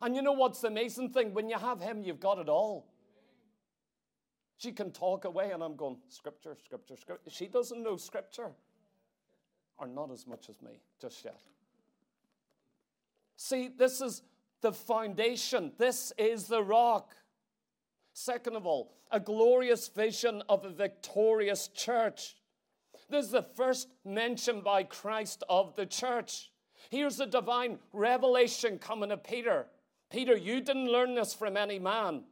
[0.01, 1.35] And you know what's the amazing thing?
[1.35, 2.87] When you have Him, you've got it all.
[4.57, 7.31] She can talk away, and I'm going, Scripture, Scripture, Scripture.
[7.31, 8.51] She doesn't know Scripture,
[9.79, 11.41] or not as much as me just yet.
[13.37, 14.23] See, this is
[14.65, 17.15] the foundation, this is the rock.
[18.15, 22.37] Second of all, a glorious vision of a victorious church.
[23.11, 26.51] This is the first mention by Christ of the church.
[26.89, 29.67] Here's a divine revelation coming to Peter.
[30.11, 32.25] Peter, you didn't learn this from any man.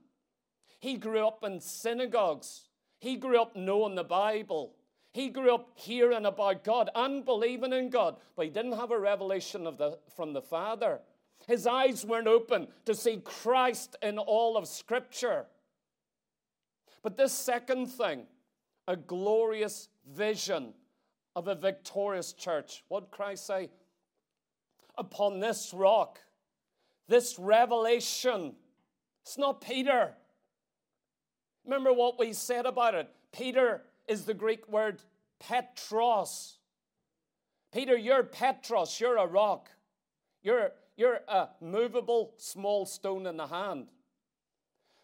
[0.80, 2.68] He grew up in synagogues.
[2.99, 4.74] He grew up knowing the Bible.
[5.12, 8.99] He grew up hearing about God and believing in God, but he didn't have a
[8.99, 11.03] revelation of the, from the Father.
[11.47, 15.47] His eyes weren't open to see Christ in all of Scripture.
[17.03, 18.26] But this second thing,
[18.86, 20.74] a glorious vision
[21.34, 22.84] of a victorious church.
[22.88, 23.70] What Christ say?
[24.97, 26.20] Upon this rock,
[27.09, 28.55] this revelation.
[29.22, 30.14] It's not Peter.
[31.64, 33.09] Remember what we said about it.
[33.32, 35.03] Peter is the Greek word
[35.38, 36.59] Petros.
[37.72, 39.70] Peter, you're Petros, you're a rock.
[40.43, 43.88] You're, you're a movable small stone in the hand.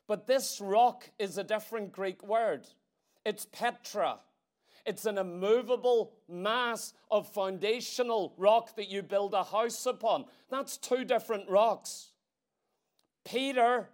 [0.06, 2.66] But this rock is a different Greek word.
[3.24, 4.20] It's Petra.
[4.86, 10.24] It's an immovable mass of foundational rock that you build a house upon.
[10.50, 12.12] That's two different rocks.
[13.24, 13.90] Peter,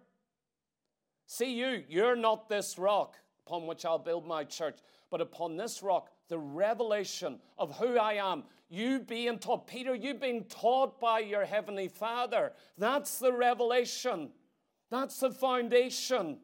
[1.27, 3.17] see you, you're not this rock
[3.47, 4.79] upon which I'll build my church,
[5.11, 8.45] but upon this rock, the revelation of who I am.
[8.71, 12.53] You being taught, Peter, you've been taught by your heavenly Father.
[12.79, 14.31] That's the revelation.
[14.91, 16.39] That's the foundation.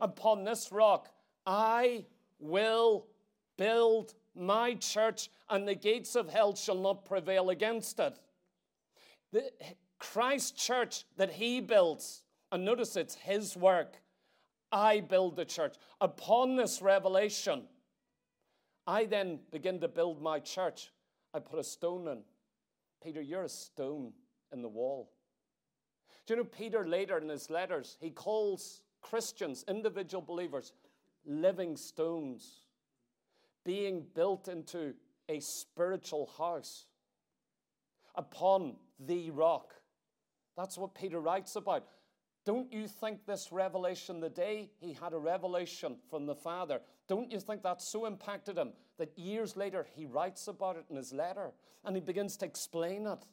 [0.00, 1.08] Upon this rock,
[1.44, 2.06] I
[2.38, 3.06] will
[3.56, 8.18] build my church, and the gates of hell shall not prevail against it.
[9.32, 9.50] The
[9.98, 14.01] Christ church that he builds, and notice it's his work.
[14.72, 15.76] I build the church.
[16.00, 17.64] Upon this revelation,
[18.86, 20.90] I then begin to build my church.
[21.34, 22.22] I put a stone in.
[23.02, 24.12] Peter, you're a stone
[24.52, 25.10] in the wall.
[26.26, 30.72] Do you know Peter later in his letters, he calls Christians, individual believers,
[31.24, 32.62] living stones,
[33.64, 34.94] being built into
[35.28, 36.86] a spiritual house
[38.14, 39.74] upon the rock.
[40.56, 41.86] That's what Peter writes about.
[42.44, 47.30] Don't you think this revelation, the day he had a revelation from the Father, don't
[47.30, 51.12] you think that so impacted him that years later he writes about it in his
[51.12, 51.52] letter
[51.84, 53.24] and he begins to explain it?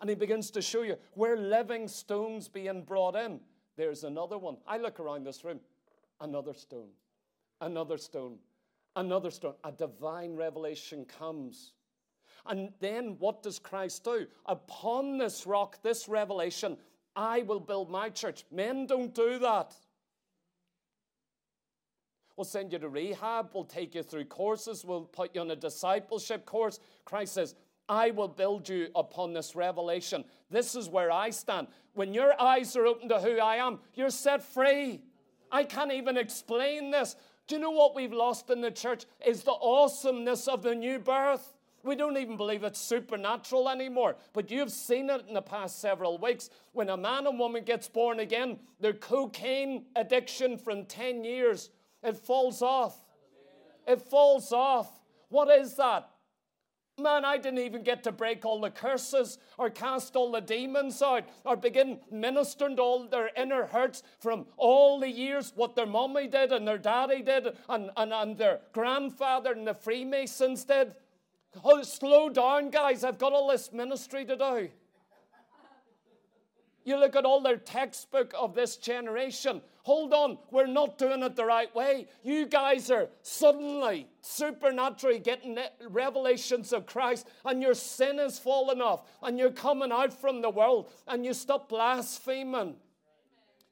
[0.00, 3.40] And he begins to show you where living stones being brought in.
[3.76, 4.56] There's another one.
[4.66, 5.60] I look around this room,
[6.20, 6.88] another stone,
[7.60, 8.38] another stone,
[8.96, 9.54] another stone.
[9.64, 11.72] A divine revelation comes.
[12.44, 14.26] And then what does Christ do?
[14.46, 16.76] Upon this rock, this revelation,
[17.16, 18.44] I will build my church.
[18.52, 19.74] Men don't do that.
[22.36, 23.48] We'll send you to rehab.
[23.54, 24.84] We'll take you through courses.
[24.84, 26.78] We'll put you on a discipleship course.
[27.06, 27.54] Christ says,
[27.88, 30.24] I will build you upon this revelation.
[30.50, 31.68] This is where I stand.
[31.94, 35.00] When your eyes are open to who I am, you're set free.
[35.50, 37.16] I can't even explain this.
[37.46, 39.04] Do you know what we've lost in the church?
[39.24, 41.55] Is the awesomeness of the new birth.
[41.86, 44.16] We don't even believe it's supernatural anymore.
[44.32, 46.50] But you've seen it in the past several weeks.
[46.72, 51.70] When a man and woman gets born again, their cocaine addiction from 10 years,
[52.02, 52.96] it falls off.
[53.86, 54.90] It falls off.
[55.28, 56.10] What is that?
[56.98, 61.02] Man, I didn't even get to break all the curses or cast all the demons
[61.02, 65.86] out or begin ministering to all their inner hurts from all the years what their
[65.86, 70.94] mommy did and their daddy did and, and, and their grandfather and the Freemasons did.
[71.64, 73.04] Oh, slow down, guys.
[73.04, 74.68] I've got all this ministry to do.
[76.86, 79.60] You look at all their textbook of this generation.
[79.82, 82.06] Hold on, we're not doing it the right way.
[82.22, 89.02] You guys are suddenly, supernaturally getting revelations of Christ, and your sin is falling off,
[89.20, 92.76] and you're coming out from the world, and you stop blaspheming.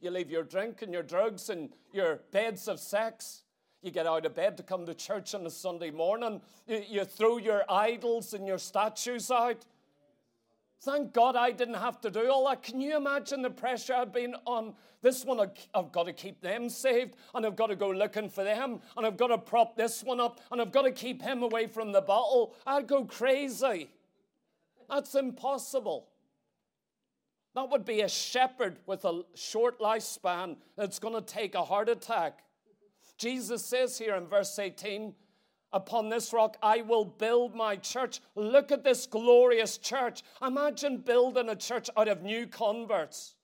[0.00, 3.43] You leave your drink and your drugs and your beds of sex.
[3.84, 6.40] You get out of bed to come to church on a Sunday morning.
[6.66, 9.66] You, you throw your idols and your statues out.
[10.80, 12.62] Thank God I didn't have to do all that.
[12.62, 14.72] Can you imagine the pressure I'd been on?
[15.02, 15.38] This one,
[15.74, 19.04] I've got to keep them saved, and I've got to go looking for them, and
[19.04, 21.92] I've got to prop this one up, and I've got to keep him away from
[21.92, 22.54] the bottle.
[22.66, 23.90] I'd go crazy.
[24.88, 26.08] That's impossible.
[27.54, 31.90] That would be a shepherd with a short lifespan that's going to take a heart
[31.90, 32.40] attack.
[33.18, 35.14] Jesus says here in verse 18,
[35.72, 38.20] Upon this rock I will build my church.
[38.36, 40.22] Look at this glorious church.
[40.40, 43.34] Imagine building a church out of new converts.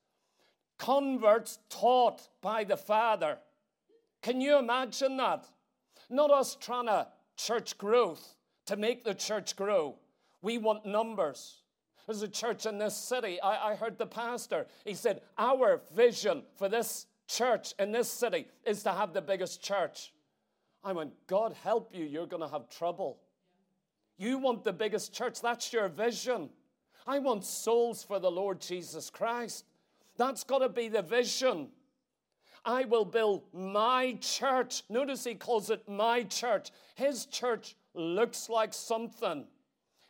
[0.78, 3.38] Converts taught by the Father.
[4.22, 5.46] Can you imagine that?
[6.08, 9.96] Not us trying to church growth to make the church grow.
[10.40, 11.62] We want numbers.
[12.06, 13.40] There's a church in this city.
[13.40, 14.66] I, I heard the pastor.
[14.84, 19.62] He said, Our vision for this church in this city is to have the biggest
[19.62, 20.12] church.
[20.82, 23.18] I went, God help you, you're going to have trouble.
[24.18, 26.50] You want the biggest church, that's your vision.
[27.06, 29.64] I want souls for the Lord Jesus Christ.
[30.16, 31.68] That's got to be the vision.
[32.64, 34.82] I will build my church.
[34.90, 36.70] Notice he calls it my church.
[36.94, 39.46] His church looks like something.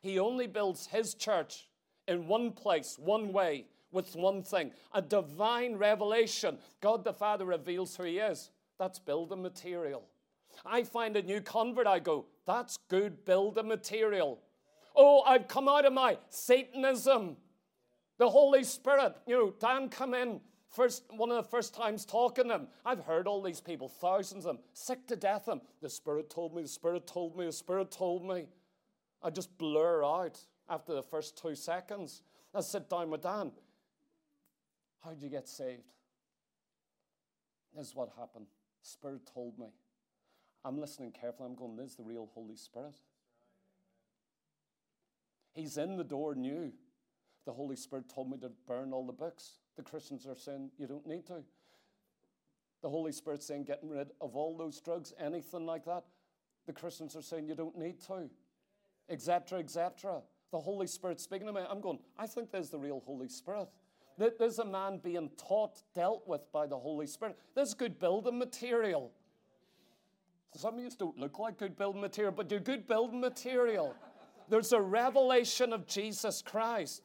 [0.00, 1.68] He only builds his church
[2.08, 6.58] in one place, one way, with one thing a divine revelation.
[6.80, 8.50] God the Father reveals who he is.
[8.78, 10.02] That's building material.
[10.64, 14.40] I find a new convert, I go, that's good building material.
[14.96, 17.36] Oh, I've come out of my Satanism.
[18.18, 22.48] The Holy Spirit, you know, Dan come in first one of the first times talking
[22.48, 22.68] to him.
[22.84, 25.60] I've heard all these people, thousands of them, sick to death of them.
[25.82, 28.46] The Spirit told me, the Spirit told me, the Spirit told me.
[29.22, 30.38] I just blur out
[30.68, 32.22] after the first two seconds.
[32.54, 33.52] I sit down with Dan.
[35.04, 35.92] How'd you get saved?
[37.76, 38.46] This is what happened.
[38.82, 39.66] Spirit told me.
[40.64, 41.48] I'm listening carefully.
[41.48, 42.94] I'm going, this is the real Holy Spirit.
[45.54, 46.72] He's in the door new.
[47.46, 49.58] The Holy Spirit told me to burn all the books.
[49.76, 51.42] The Christians are saying, you don't need to.
[52.82, 56.04] The Holy Spirit's saying, getting rid of all those drugs, anything like that.
[56.66, 58.28] The Christians are saying, you don't need to,
[59.08, 60.20] etc., etc.
[60.52, 61.62] The Holy Spirit speaking to me.
[61.68, 63.68] I'm going, I think there's the real Holy Spirit.
[64.38, 67.38] There's a man being taught, dealt with by the Holy Spirit.
[67.54, 69.12] There's good building material.
[70.56, 73.94] Some of you don't look like good building material, but you're good building material.
[74.48, 77.02] There's a revelation of Jesus Christ.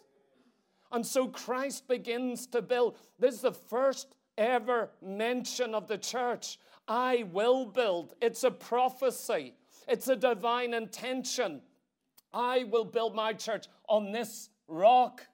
[0.91, 2.97] And so Christ begins to build.
[3.19, 6.59] This is the first ever mention of the church.
[6.87, 8.13] I will build.
[8.21, 9.53] It's a prophecy,
[9.87, 11.61] it's a divine intention.
[12.33, 15.25] I will build my church on this rock,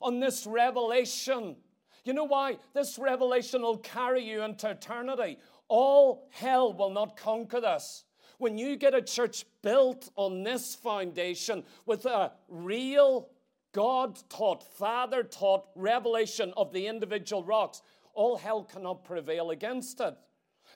[0.00, 1.56] on this revelation.
[2.04, 2.58] You know why?
[2.72, 5.38] This revelation will carry you into eternity.
[5.68, 8.04] All hell will not conquer this.
[8.38, 13.28] When you get a church built on this foundation with a real
[13.72, 17.82] God taught, Father taught revelation of the individual rocks,
[18.14, 20.16] all hell cannot prevail against it.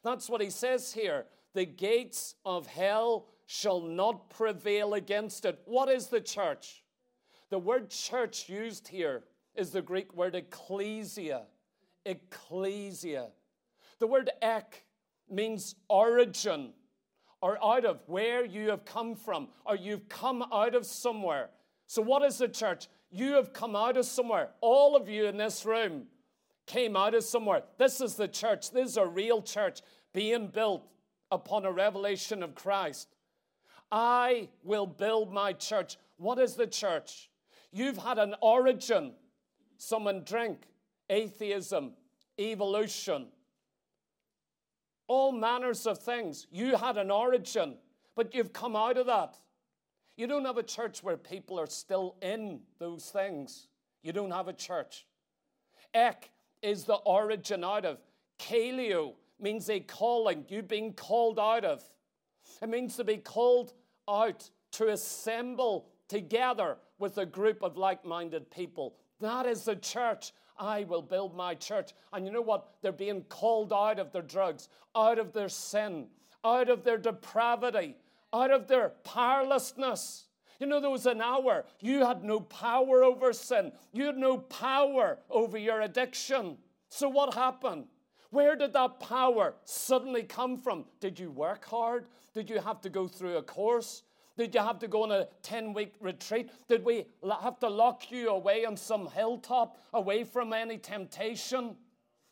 [0.03, 1.25] That's what he says here.
[1.55, 5.61] The gates of hell shall not prevail against it.
[5.65, 6.84] What is the church?
[7.55, 9.23] The word church used here
[9.55, 11.43] is the Greek word ecclesia.
[12.05, 13.29] Ecclesia.
[14.01, 14.85] The word ek
[15.31, 16.73] means origin
[17.41, 21.51] or out of where you have come from or you've come out of somewhere.
[21.87, 22.89] So, what is the church?
[23.13, 24.49] You have come out of somewhere.
[24.61, 26.07] All of you in this room
[26.67, 27.63] came out of somewhere.
[27.79, 28.73] This is the church.
[28.73, 29.81] This is a real church
[30.13, 30.89] being built
[31.31, 33.15] upon a revelation of Christ.
[33.93, 35.99] I will build my church.
[36.17, 37.31] What is the church?
[37.75, 39.15] You've had an origin.
[39.79, 40.69] Someone drink,
[41.11, 41.95] atheism,
[42.39, 43.27] evolution,
[45.09, 46.47] all manners of things.
[46.53, 47.75] You had an origin,
[48.15, 49.37] but you've come out of that.
[50.17, 53.67] You don't have a church where people are still in those things.
[54.05, 55.05] You don't have a church.
[55.93, 56.31] Ek
[56.63, 57.99] is the origin out of.
[58.39, 61.83] Kaleo means a calling, you being called out of.
[62.63, 63.75] It means to be called
[64.09, 68.95] out, to assemble together with a group of like minded people.
[69.21, 70.33] That is the church.
[70.59, 71.93] I will build my church.
[72.13, 72.69] And you know what?
[72.83, 76.07] They're being called out of their drugs, out of their sin,
[76.45, 77.97] out of their depravity,
[78.33, 80.27] out of their powerlessness.
[80.61, 84.39] You know, there was an hour you had no power over sin, you had no
[84.39, 86.59] power over your addiction.
[86.89, 87.87] So, what happened?
[88.31, 90.85] Where did that power suddenly come from?
[91.01, 92.07] Did you work hard?
[92.35, 94.04] Did you have to go through a course?
[94.37, 96.51] Did you have to go on a 10 week retreat?
[96.69, 101.77] Did we have to lock you away on some hilltop away from any temptation?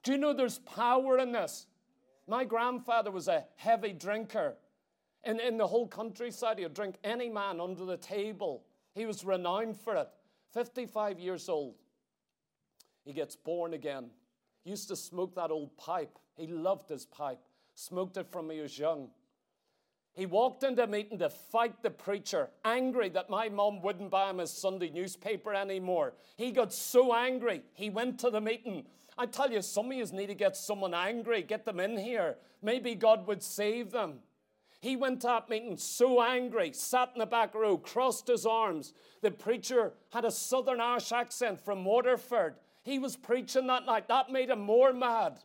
[0.02, 1.66] Do you know there's power in this?
[2.26, 4.56] My grandfather was a heavy drinker.
[5.24, 8.64] In, in the whole countryside, he would drink any man under the table.
[8.94, 10.08] He was renowned for it.
[10.52, 11.76] 55 years old.
[13.04, 14.10] He gets born again.
[14.64, 16.18] Used to smoke that old pipe.
[16.36, 17.40] He loved his pipe.
[17.74, 19.10] Smoked it from he was young.
[20.14, 24.28] He walked into a meeting to fight the preacher, angry that my mom wouldn't buy
[24.28, 26.12] him his Sunday newspaper anymore.
[26.36, 28.84] He got so angry, he went to the meeting.
[29.16, 32.36] I tell you, some of you need to get someone angry, get them in here.
[32.62, 34.20] Maybe God would save them.
[34.80, 38.92] He went to that meeting so angry, sat in the back row, crossed his arms.
[39.20, 42.56] The preacher had a Southern Irish accent from Waterford.
[42.82, 44.08] He was preaching that night.
[44.08, 45.38] That made him more mad.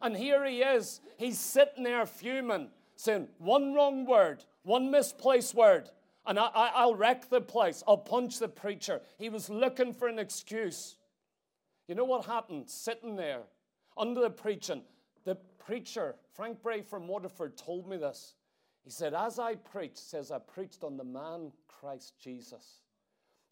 [0.00, 1.00] And here he is.
[1.16, 2.70] He's sitting there fuming,
[3.02, 5.90] saying, One wrong word, one misplaced word,
[6.24, 7.82] and I, will wreck the place.
[7.86, 9.00] I'll punch the preacher.
[9.18, 10.96] He was looking for an excuse.
[11.88, 12.70] You know what happened?
[12.70, 13.42] Sitting there
[13.96, 14.82] under the preaching,
[15.24, 18.34] the preacher, Frank Bray from Waterford, told me this.
[18.84, 22.82] He said, As I preached, says, I preached on the man Christ Jesus.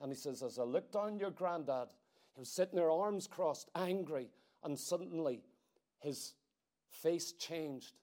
[0.01, 1.89] And he says, As I looked down your granddad,
[2.35, 4.29] he was sitting there, arms crossed, angry,
[4.63, 5.41] and suddenly
[5.99, 6.35] his
[6.89, 7.95] face changed.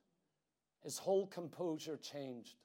[0.83, 2.55] His whole composure changed.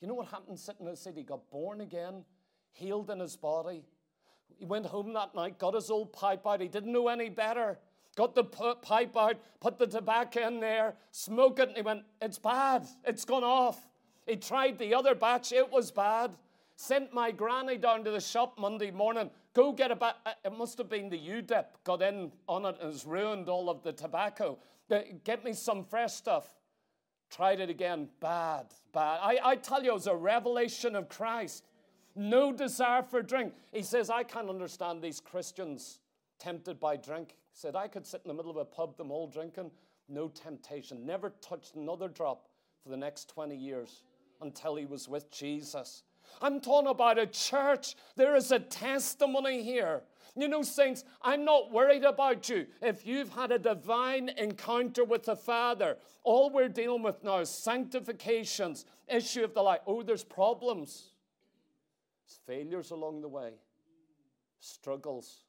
[0.00, 1.20] You know what happened sitting in the city?
[1.20, 2.24] He got born again,
[2.72, 3.84] healed in his body.
[4.58, 6.60] He went home that night, got his old pipe out.
[6.60, 7.78] He didn't know any better.
[8.16, 12.38] Got the pipe out, put the tobacco in there, smoked it, and he went, It's
[12.38, 12.86] bad.
[13.04, 13.88] It's gone off.
[14.26, 16.36] He tried the other batch, it was bad.
[16.76, 19.30] Sent my granny down to the shop Monday morning.
[19.52, 20.16] Go get a batch.
[20.26, 23.70] Uh, it must have been the U-dip, got in on it and has ruined all
[23.70, 24.58] of the tobacco.
[25.24, 26.50] Get me some fresh stuff.
[27.34, 28.08] Tried it again.
[28.20, 29.18] Bad, bad.
[29.20, 31.64] I, I tell you, it was a revelation of Christ.
[32.14, 33.54] No desire for drink.
[33.72, 35.98] He says, I can't understand these Christians
[36.38, 37.30] tempted by drink.
[37.30, 39.72] He said, I could sit in the middle of a pub, them all drinking.
[40.08, 41.04] No temptation.
[41.04, 42.46] Never touched another drop
[42.84, 44.04] for the next 20 years
[44.40, 46.04] until he was with Jesus.
[46.40, 47.96] I'm talking about a church.
[48.14, 50.02] There is a testimony here.
[50.36, 52.66] You know, saints, I'm not worried about you.
[52.82, 57.50] If you've had a divine encounter with the Father, all we're dealing with now is
[57.50, 59.80] sanctifications, issue of the light.
[59.86, 61.10] Oh, there's problems,
[62.46, 63.52] failures along the way,
[64.58, 65.44] struggles.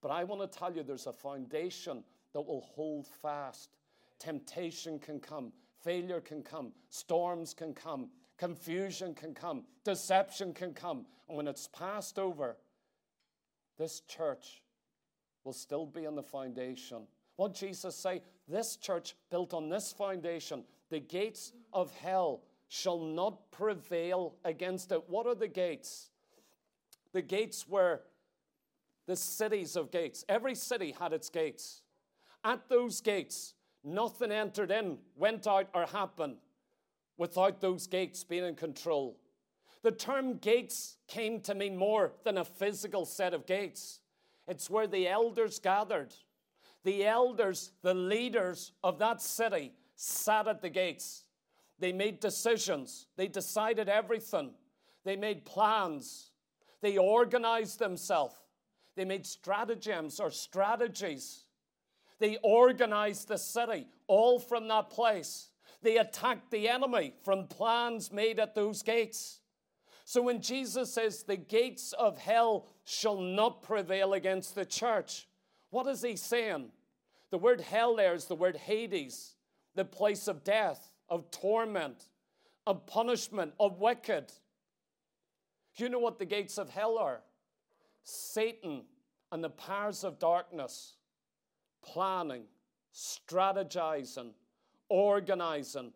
[0.00, 3.70] But I want to tell you there's a foundation that will hold fast.
[4.18, 11.04] Temptation can come, failure can come, storms can come, confusion can come, deception can come.
[11.28, 12.56] And when it's passed over,
[13.80, 14.62] this church
[15.42, 17.06] will still be on the foundation.
[17.36, 18.20] What Jesus say?
[18.46, 25.02] This church built on this foundation, the gates of hell shall not prevail against it.
[25.08, 26.10] What are the gates?
[27.14, 28.02] The gates were
[29.06, 30.26] the cities of gates.
[30.28, 31.80] Every city had its gates.
[32.44, 36.36] At those gates, nothing entered in, went out, or happened
[37.16, 39.16] without those gates being in control.
[39.82, 44.00] The term gates came to mean more than a physical set of gates.
[44.46, 46.14] It's where the elders gathered.
[46.84, 51.24] The elders, the leaders of that city, sat at the gates.
[51.78, 53.06] They made decisions.
[53.16, 54.52] They decided everything.
[55.04, 56.30] They made plans.
[56.82, 58.34] They organized themselves.
[58.96, 61.44] They made stratagems or strategies.
[62.18, 65.48] They organized the city, all from that place.
[65.82, 69.39] They attacked the enemy from plans made at those gates.
[70.10, 75.28] So when Jesus says, The gates of hell shall not prevail against the church,
[75.70, 76.72] what is he saying?
[77.30, 79.36] The word hell there is the word Hades,
[79.76, 82.08] the place of death, of torment.
[82.66, 84.32] of punishment, of wicked.
[85.76, 87.20] You know what the gates of hell are?
[88.02, 88.82] Satan
[89.30, 90.96] and the powers of darkness
[91.84, 92.46] planning,
[92.92, 94.32] strategizing,
[94.88, 95.92] organizing,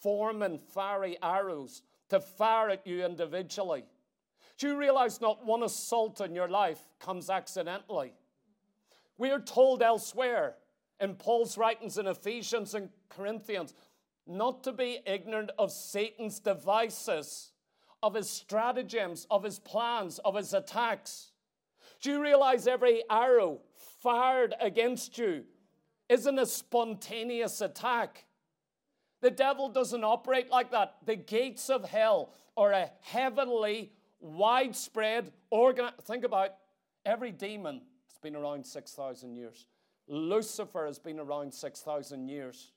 [0.00, 3.84] forming fiery arrows to fire at you individually.
[4.58, 8.12] Do you realize not one assault in your life comes accidentally?
[9.16, 10.54] We are told elsewhere
[11.00, 13.74] in Paul's writings in Ephesians and Corinthians
[14.26, 17.52] not to be ignorant of Satan's devices,
[18.02, 21.32] of his stratagems, of his plans, of his attacks.
[22.00, 23.60] Do you realize every arrow
[24.02, 25.44] fired against you
[26.08, 28.24] isn't a spontaneous attack?
[29.20, 30.96] The devil doesn't operate like that.
[31.04, 35.90] The gates of hell are a heavenly, widespread organ.
[36.02, 36.54] Think about
[37.04, 37.82] every demon.
[38.08, 39.66] It's been around 6,000 years.
[40.06, 42.72] Lucifer has been around 6,000 years.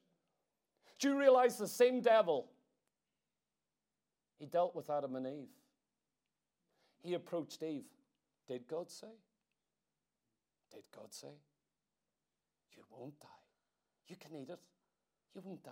[0.99, 2.47] Do you realize the same devil?
[4.37, 5.49] He dealt with Adam and Eve.
[7.03, 7.85] He approached Eve.
[8.47, 9.07] Did God say?
[10.73, 11.35] Did God say?
[12.75, 13.27] You won't die.
[14.07, 14.59] You can eat it.
[15.33, 15.71] You won't die.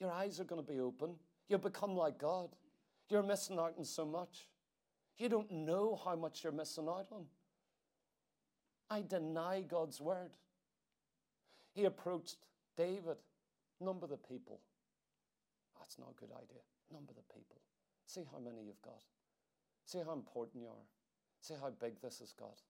[0.00, 1.10] Your eyes are going to be open.
[1.48, 2.48] You'll become like God.
[3.08, 4.48] You're missing out on so much.
[5.18, 7.26] You don't know how much you're missing out on.
[8.88, 10.30] I deny God's word.
[11.72, 12.38] He approached
[12.76, 13.16] David.
[13.80, 14.60] Number the people.
[15.78, 16.62] That's not a good idea.
[16.92, 17.60] Number the people.
[18.06, 19.02] See how many you've got.
[19.84, 20.88] See how important you are.
[21.42, 22.60] See how big this has got.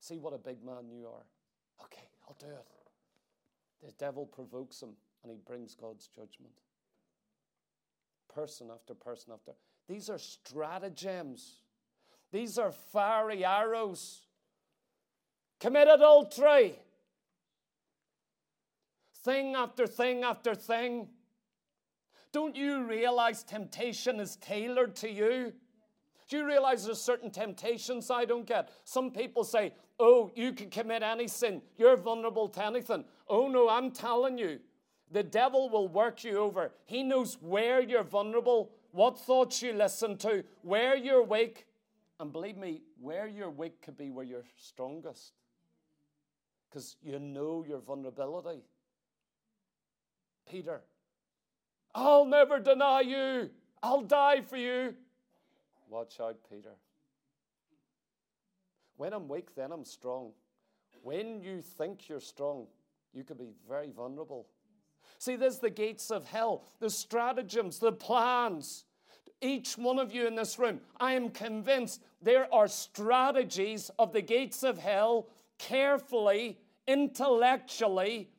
[0.00, 1.26] See what a big man you are.
[1.84, 2.66] Okay, I'll do it.
[3.82, 4.90] The devil provokes him
[5.22, 6.52] and he brings God's judgment.
[8.34, 9.52] Person after person after.
[9.88, 11.62] These are stratagems.
[12.32, 14.26] These are fiery arrows.
[15.58, 16.78] Commit adultery.
[19.24, 21.08] Thing after thing after thing.
[22.32, 25.52] Don't you realize temptation is tailored to you?
[26.28, 28.70] Do you realize there's certain temptations I don't get?
[28.84, 31.60] Some people say, oh, you can commit any sin.
[31.76, 33.04] You're vulnerable to anything.
[33.28, 34.60] Oh, no, I'm telling you,
[35.10, 36.70] the devil will work you over.
[36.86, 41.66] He knows where you're vulnerable, what thoughts you listen to, where you're weak.
[42.18, 45.32] And believe me, where you're weak could be where you're strongest.
[46.68, 48.62] Because you know your vulnerability.
[50.48, 50.82] Peter,
[51.94, 53.50] I'll never deny you.
[53.82, 54.94] I'll die for you.
[55.88, 56.70] Watch out, Peter.
[58.96, 60.32] When I'm weak, then I'm strong.
[61.02, 62.66] When you think you're strong,
[63.12, 64.46] you can be very vulnerable.
[65.20, 68.86] See, there's the gates of hell, the stratagems, the plans.
[69.42, 74.22] Each one of you in this room, I am convinced there are strategies of the
[74.22, 78.30] gates of hell carefully, intellectually,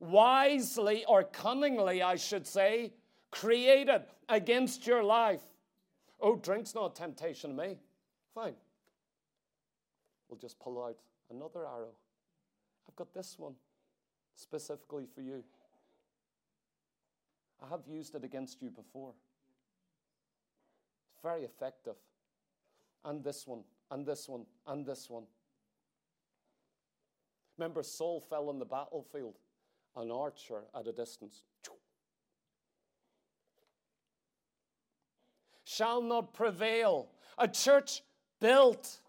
[0.00, 2.92] wisely, or cunningly, I should say,
[3.30, 5.42] created against your life.
[6.20, 7.76] Oh, drink's not a temptation to me.
[8.34, 8.54] Fine.
[10.28, 10.96] We'll just pull out
[11.30, 11.94] another arrow.
[12.88, 13.54] I've got this one
[14.34, 15.44] specifically for you.
[17.66, 19.12] I have used it against you before.
[21.12, 21.96] It's very effective.
[23.04, 25.24] And this one, and this one, and this one.
[27.58, 29.34] Remember, Saul fell on the battlefield,
[29.96, 31.42] an archer at a distance.
[35.64, 37.08] Shall not prevail.
[37.38, 38.02] A church
[38.40, 39.00] built.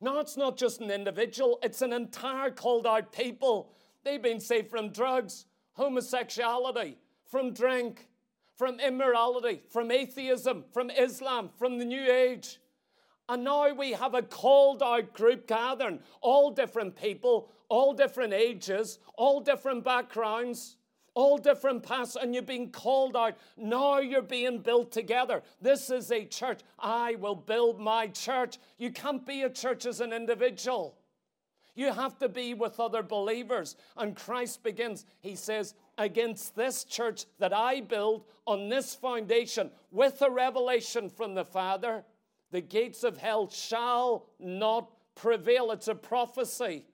[0.00, 3.70] No, it's not just an individual, it's an entire called out people.
[4.04, 6.98] They've been saved from drugs, homosexuality,
[7.28, 8.08] from drink,
[8.54, 12.58] from immorality, from atheism, from Islam, from the New Age.
[13.28, 18.98] And now we have a called out group gathering, all different people, all different ages,
[19.14, 20.76] all different backgrounds,
[21.14, 23.36] all different paths, and you're being called out.
[23.56, 25.42] Now you're being built together.
[25.60, 26.60] This is a church.
[26.78, 28.58] I will build my church.
[28.78, 30.98] You can't be a church as an individual.
[31.74, 33.76] You have to be with other believers.
[33.96, 40.20] And Christ begins, he says, against this church that I build on this foundation with
[40.22, 42.04] a revelation from the Father
[42.50, 45.72] the gates of hell shall not prevail.
[45.72, 46.84] It's a prophecy.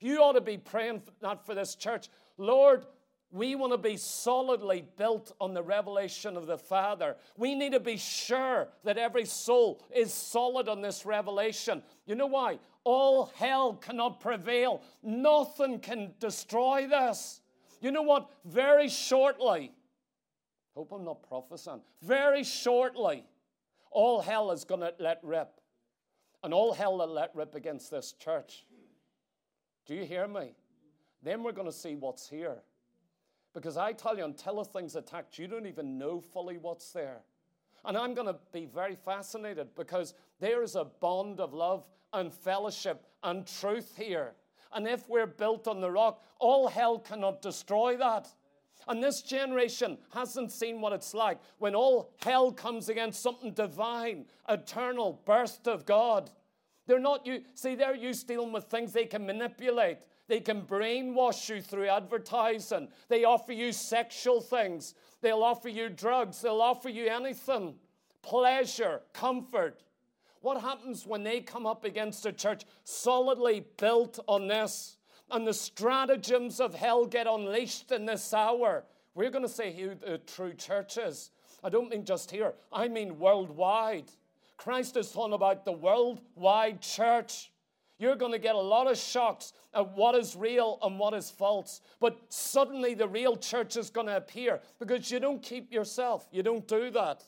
[0.00, 2.08] You ought to be praying not for this church.
[2.38, 2.86] Lord,
[3.30, 7.16] we want to be solidly built on the revelation of the Father.
[7.36, 11.82] We need to be sure that every soul is solid on this revelation.
[12.06, 12.58] You know why?
[12.84, 17.41] All hell cannot prevail, nothing can destroy this.
[17.82, 18.30] You know what?
[18.44, 19.72] Very shortly,
[20.74, 23.24] hope I'm not prophesying, very shortly,
[23.90, 25.60] all hell is going to let rip.
[26.44, 28.64] And all hell will let rip against this church.
[29.86, 30.54] Do you hear me?
[31.22, 32.62] Then we're going to see what's here.
[33.52, 37.18] Because I tell you, until a thing's attacked, you don't even know fully what's there.
[37.84, 42.32] And I'm going to be very fascinated because there is a bond of love and
[42.32, 44.34] fellowship and truth here.
[44.74, 48.28] And if we're built on the rock, all hell cannot destroy that.
[48.88, 54.26] And this generation hasn't seen what it's like when all hell comes against something divine,
[54.48, 56.30] eternal, burst of God.
[56.86, 59.98] They're not you see, they're used dealing with things they can manipulate.
[60.26, 62.88] They can brainwash you through advertising.
[63.08, 64.94] They offer you sexual things.
[65.20, 66.40] They'll offer you drugs.
[66.40, 67.74] They'll offer you anything
[68.22, 69.82] pleasure, comfort.
[70.42, 74.98] What happens when they come up against a church solidly built on this?
[75.30, 78.84] And the stratagems of hell get unleashed in this hour.
[79.14, 81.30] We're going to say who the true church is.
[81.64, 84.10] I don't mean just here, I mean worldwide.
[84.56, 87.50] Christ is talking about the worldwide church.
[87.98, 91.30] You're going to get a lot of shocks at what is real and what is
[91.30, 91.80] false.
[92.00, 96.28] But suddenly the real church is going to appear because you don't keep yourself.
[96.32, 97.24] You don't do that.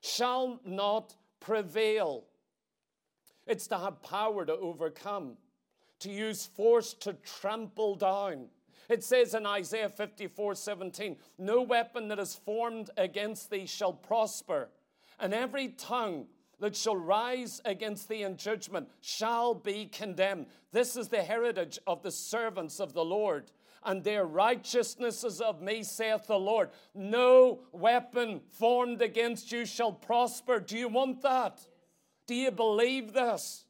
[0.00, 2.24] Shall not prevail.
[3.48, 5.38] It's to have power to overcome,
[6.00, 8.48] to use force to trample down.
[8.88, 14.68] It says in Isaiah 54 17, No weapon that is formed against thee shall prosper,
[15.18, 16.26] and every tongue
[16.60, 20.46] that shall rise against thee in judgment shall be condemned.
[20.72, 23.50] This is the heritage of the servants of the Lord.
[23.84, 26.70] And their righteousness is of me, saith the Lord.
[26.94, 30.58] No weapon formed against you shall prosper.
[30.58, 31.60] Do you want that?
[32.28, 33.64] Do you believe this?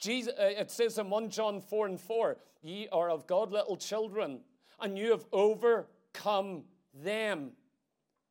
[0.00, 3.76] Jesus, uh, it says in 1 John 4 and 4, ye are of God little
[3.76, 4.40] children,
[4.80, 7.52] and you have overcome them,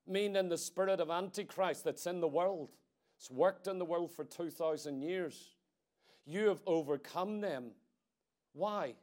[0.08, 2.72] meaning the spirit of Antichrist that's in the world.
[3.16, 5.56] It's worked in the world for 2,000 years.
[6.26, 7.72] You have overcome them.
[8.54, 8.96] Why?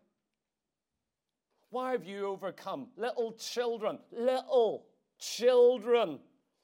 [1.70, 2.88] Why have you overcome?
[2.96, 4.86] Little children, little
[5.20, 6.18] children.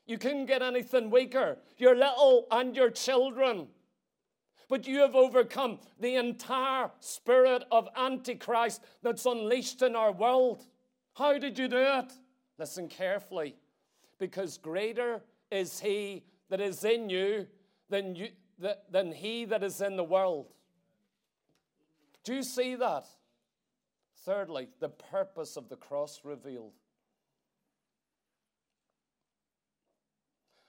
[0.07, 1.59] You couldn't get anything weaker.
[1.79, 3.69] You're little and you're children.
[4.73, 10.65] But you have overcome the entire spirit of Antichrist that's unleashed in our world.
[11.13, 12.11] How did you do it?
[12.59, 13.55] Listen carefully.
[14.19, 15.21] Because greater
[15.51, 17.49] is he that is in you
[17.91, 18.29] than, you,
[18.91, 20.47] than he that is in the world.
[22.25, 23.05] Do you see that?
[24.25, 26.73] Thirdly, the purpose of the cross revealed.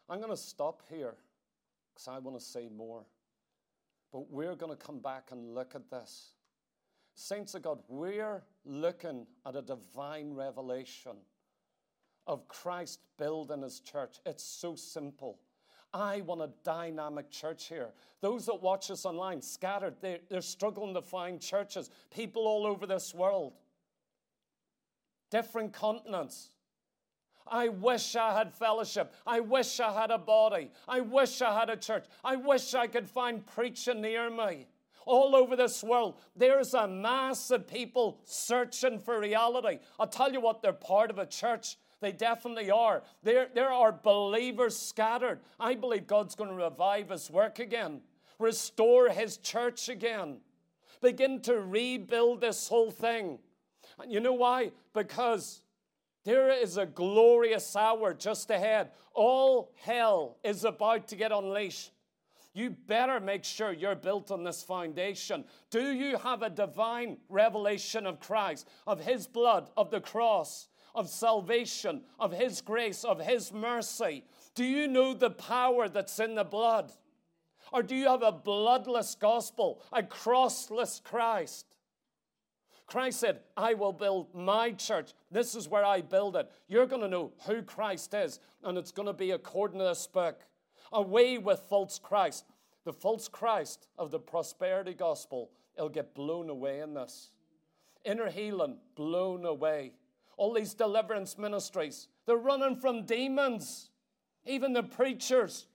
[0.09, 1.15] I'm going to stop here
[1.93, 3.05] because I want to say more.
[4.13, 6.33] But we're going to come back and look at this.
[7.15, 11.17] Saints of God, we're looking at a divine revelation
[12.27, 14.17] of Christ building his church.
[14.25, 15.39] It's so simple.
[15.93, 17.89] I want a dynamic church here.
[18.21, 21.89] Those that watch us online, scattered, they're, they're struggling to find churches.
[22.15, 23.53] People all over this world,
[25.29, 26.49] different continents.
[27.47, 29.13] I wish I had fellowship.
[29.25, 30.71] I wish I had a body.
[30.87, 32.05] I wish I had a church.
[32.23, 34.67] I wish I could find preaching near me.
[35.05, 39.79] All over this world, there's a mass of people searching for reality.
[39.99, 43.01] I'll tell you what, they're part of a church they definitely are.
[43.23, 45.39] There, there are believers scattered.
[45.57, 48.01] I believe God's going to revive his work again,
[48.39, 50.39] restore his church again,
[51.01, 53.39] begin to rebuild this whole thing.
[54.01, 54.71] And you know why?
[54.93, 55.61] Because
[56.23, 58.91] there is a glorious hour just ahead.
[59.13, 61.91] All hell is about to get unleashed.
[62.53, 65.43] You better make sure you're built on this foundation.
[65.71, 70.67] Do you have a divine revelation of Christ, of His blood, of the cross?
[70.95, 74.23] of salvation, of His grace, of His mercy?
[74.55, 76.91] Do you know the power that's in the blood?
[77.71, 81.65] Or do you have a bloodless gospel, a crossless Christ?
[82.85, 85.13] Christ said, I will build my church.
[85.33, 86.49] This is where I build it.
[86.67, 90.07] You're going to know who Christ is, and it's going to be according to this
[90.07, 90.41] book.
[90.91, 92.45] Away with false Christ.
[92.85, 97.31] The false Christ of the prosperity gospel, it'll get blown away in this.
[98.05, 99.93] Inner healing, blown away
[100.37, 102.07] all these deliverance ministries.
[102.25, 103.89] They're running from demons.
[104.45, 105.67] Even the preachers.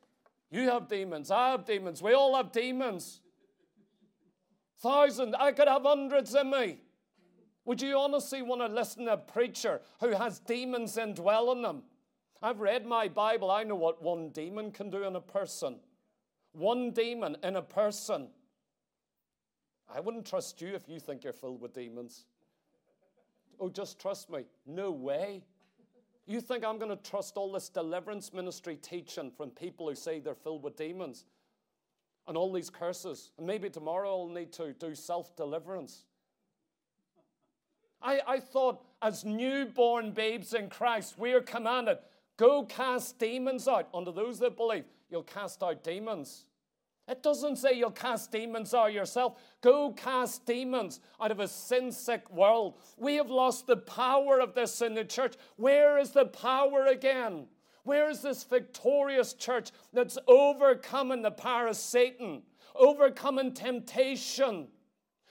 [0.51, 1.31] You have demons.
[1.31, 2.03] I have demons.
[2.03, 3.21] We all have demons.
[4.81, 5.35] Thousand.
[5.39, 6.81] I could have hundreds in me.
[7.69, 11.83] Would you honestly want to listen to a preacher who has demons indwelling them?
[12.43, 13.51] I've read my Bible.
[13.51, 15.77] I know what one demon can do in a person.
[16.53, 18.29] One demon in a person.
[19.95, 22.25] I wouldn't trust you if you think you're filled with demons.
[23.61, 24.47] Oh, just trust me.
[24.65, 25.45] No way.
[26.25, 30.21] You think I'm going to trust all this deliverance ministry teaching from people who say
[30.21, 31.27] they're filled with demons
[32.27, 33.33] and all these curses?
[33.37, 36.07] And maybe tomorrow I'll need to do self deliverance.
[38.01, 41.99] I, I thought as newborn babes in Christ, we are commanded
[42.37, 43.89] go cast demons out.
[43.93, 46.45] Unto those that believe, you'll cast out demons.
[47.09, 49.41] It doesn't say you'll cast demons out yourself.
[49.63, 52.75] Go cast demons out of a sin sick world.
[52.99, 55.35] We have lost the power of this in the church.
[55.57, 57.47] Where is the power again?
[57.83, 62.43] Where is this victorious church that's overcoming the power of Satan,
[62.75, 64.69] overcoming temptation?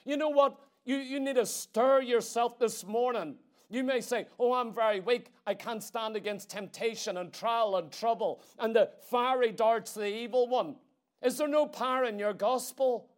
[0.03, 0.57] You know what?
[0.87, 3.35] You, you need to stir yourself this morning.
[3.69, 5.33] You may say, Oh, I'm very weak.
[5.45, 10.15] I can't stand against temptation and trial and trouble and the fiery darts of the
[10.15, 10.77] evil one.
[11.21, 13.09] Is there no power in your gospel?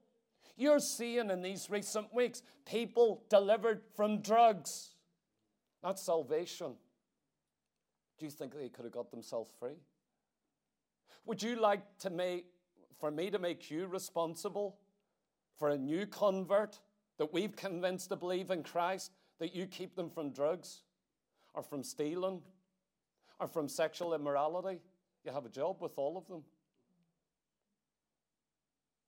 [0.58, 4.96] You're seeing in these recent weeks people delivered from drugs.
[5.84, 6.74] That's salvation.
[8.18, 9.78] Do you think they could have got themselves free?
[11.28, 12.48] Would you like to make,
[13.00, 14.78] for me to make you responsible
[15.60, 16.80] for a new convert
[17.20, 20.82] that we've convinced to believe in Christ, that you keep them from drugs
[21.54, 22.42] or from stealing
[23.40, 24.80] or from sexual immorality?
[25.24, 26.44] You have a job with all of them.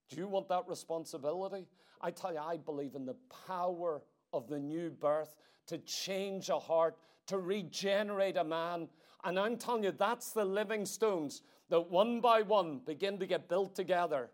[0.09, 1.65] Do you want that responsibility?
[2.01, 3.15] I tell you, I believe in the
[3.47, 4.01] power
[4.33, 5.35] of the new birth
[5.67, 6.97] to change a heart,
[7.27, 8.89] to regenerate a man.
[9.23, 13.47] And I'm telling you, that's the living stones that one by one begin to get
[13.47, 14.29] built together.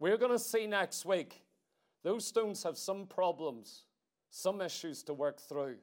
[0.00, 1.42] We're going to see next week.
[2.02, 3.82] Those stones have some problems,
[4.30, 5.76] some issues to work through.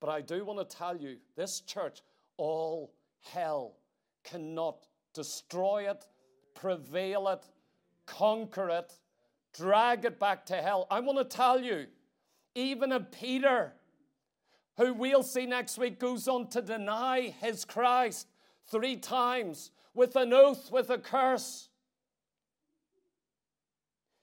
[0.00, 2.00] But I do want to tell you this church,
[2.36, 3.76] all hell
[4.24, 6.06] cannot destroy it,
[6.54, 7.44] prevail it,
[8.06, 8.92] conquer it,
[9.54, 10.86] drag it back to hell.
[10.90, 11.86] I want to tell you,
[12.54, 13.72] even a Peter,
[14.76, 18.28] who we'll see next week, goes on to deny his Christ
[18.66, 21.68] three times with an oath, with a curse.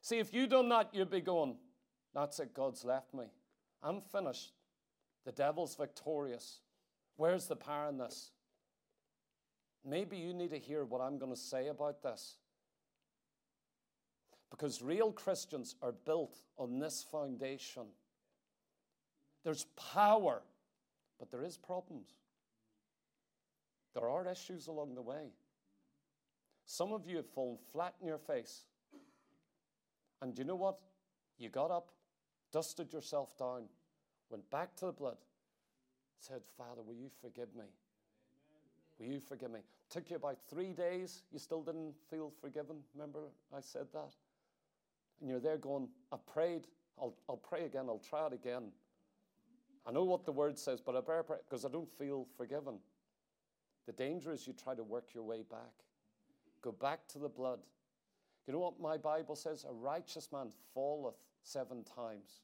[0.02, 1.56] See, if you done that, you'd be going,
[2.14, 3.26] That's it, God's left me.
[3.84, 4.54] I'm finished.
[5.26, 6.62] The devil's victorious.
[7.18, 8.32] Where's the power in this?
[9.86, 12.38] Maybe you need to hear what I'm going to say about this.
[14.50, 17.84] Because real Christians are built on this foundation.
[19.44, 20.42] There's power,
[21.20, 22.10] but there is problems.
[23.94, 25.32] There are issues along the way.
[26.66, 28.66] Some of you have fallen flat in your face.
[30.22, 30.78] And you know what?
[31.38, 31.90] You got up,
[32.52, 33.64] dusted yourself down,
[34.30, 35.18] went back to the blood,
[36.20, 37.66] said, Father, will you forgive me?
[39.00, 39.62] Will you forgive me?
[39.90, 41.24] Took you about three days.
[41.32, 42.78] You still didn't feel forgiven.
[42.94, 43.20] Remember,
[43.56, 44.14] I said that?
[45.22, 46.68] And you're there going, I prayed.
[47.00, 47.86] I'll, I'll pray again.
[47.88, 48.72] I'll try it again.
[49.88, 52.76] I know what the word says, but I better pray because I don't feel forgiven.
[53.86, 55.74] The danger is you try to work your way back.
[56.62, 57.60] Go back to the blood.
[58.48, 59.66] You know what my Bible says?
[59.70, 62.42] A righteous man falleth seven times.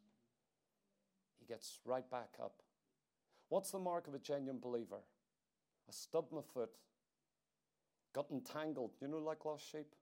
[1.40, 2.62] He gets right back up.
[3.50, 5.02] What's the mark of a genuine believer?
[5.88, 6.72] I stubbed my foot,
[8.14, 8.92] got entangled.
[9.02, 9.94] You know, like lost sheep?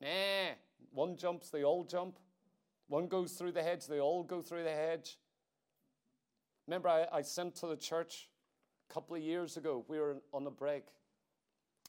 [0.00, 0.54] Nah,
[0.92, 2.18] one jumps, they all jump.
[2.88, 5.18] One goes through the hedge, they all go through the hedge.
[6.66, 8.28] Remember, I, I sent to the church
[8.88, 10.84] a couple of years ago, we were on a break.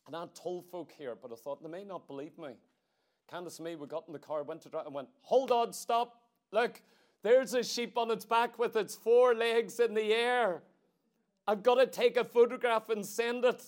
[0.08, 2.52] And I told folk here, but I thought they may not believe me.
[3.30, 5.72] Candace and me, we got in the car, went to drive, and went, Hold on,
[5.72, 6.22] stop.
[6.52, 6.82] Look,
[7.24, 10.64] there's a sheep on its back with its four legs in the air.
[11.48, 13.64] I've got to take a photograph and send it.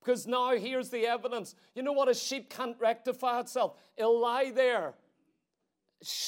[0.00, 1.54] Because now here's the evidence.
[1.74, 2.08] You know what?
[2.08, 4.94] A sheep can't rectify itself, it'll lie there.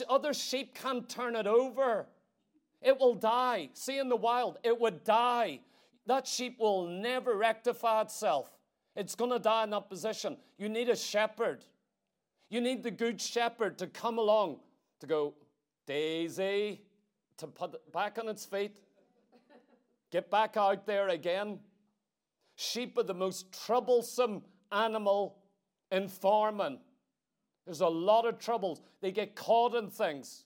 [0.08, 2.06] Other sheep can't turn it over.
[2.80, 3.70] It will die.
[3.74, 5.60] See, in the wild, it would die.
[6.06, 8.55] That sheep will never rectify itself.
[8.97, 10.38] It's going to die in that position.
[10.57, 11.64] You need a shepherd.
[12.49, 14.61] You need the good shepherd to come along
[15.01, 15.34] to go,
[15.86, 16.80] Daisy,
[17.36, 18.78] to put it back on its feet,
[20.11, 21.59] get back out there again.
[22.55, 24.42] Sheep are the most troublesome
[24.72, 25.36] animal
[25.90, 26.78] in farming.
[27.66, 28.80] There's a lot of troubles.
[29.03, 30.44] They get caught in things.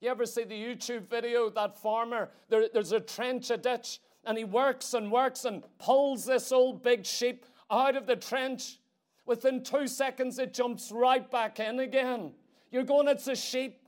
[0.00, 2.30] You ever see the YouTube video, that farmer?
[2.48, 6.82] There, there's a trench, a ditch, and he works and works and pulls this old
[6.82, 8.78] big sheep out of the trench.
[9.24, 12.32] Within two seconds, it jumps right back in again.
[12.70, 13.80] You're going, it's a sheep.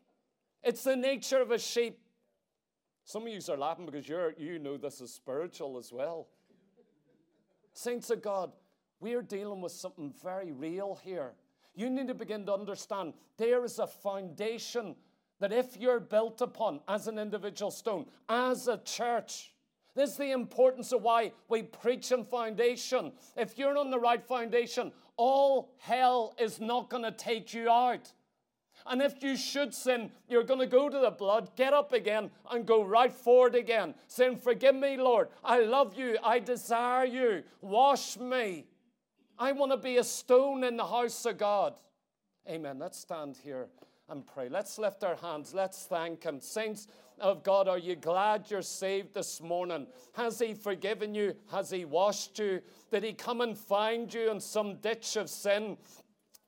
[0.62, 1.99] It's the nature of a sheep.
[3.05, 6.29] Some of you are laughing because you're, you know this is spiritual as well.
[7.72, 8.53] Saints of God,
[9.01, 11.33] we are dealing with something very real here.
[11.74, 14.97] You need to begin to understand there is a foundation
[15.39, 19.55] that if you're built upon as an individual stone, as a church,
[19.99, 23.12] this is the importance of why we preach on foundation.
[23.36, 28.12] If you're on the right foundation, all hell is not going to take you out.
[28.86, 32.30] And if you should sin, you're going to go to the blood, get up again,
[32.51, 35.28] and go right forward again, saying, Forgive me, Lord.
[35.44, 36.16] I love you.
[36.22, 37.42] I desire you.
[37.61, 38.66] Wash me.
[39.38, 41.74] I want to be a stone in the house of God.
[42.49, 42.78] Amen.
[42.78, 43.68] Let's stand here
[44.09, 44.49] and pray.
[44.49, 45.53] Let's lift our hands.
[45.53, 46.40] Let's thank Him.
[46.40, 46.88] Saints
[47.21, 49.87] of God, are you glad you're saved this morning?
[50.14, 51.35] Has He forgiven you?
[51.51, 52.61] Has He washed you?
[52.91, 55.77] Did He come and find you in some ditch of sin?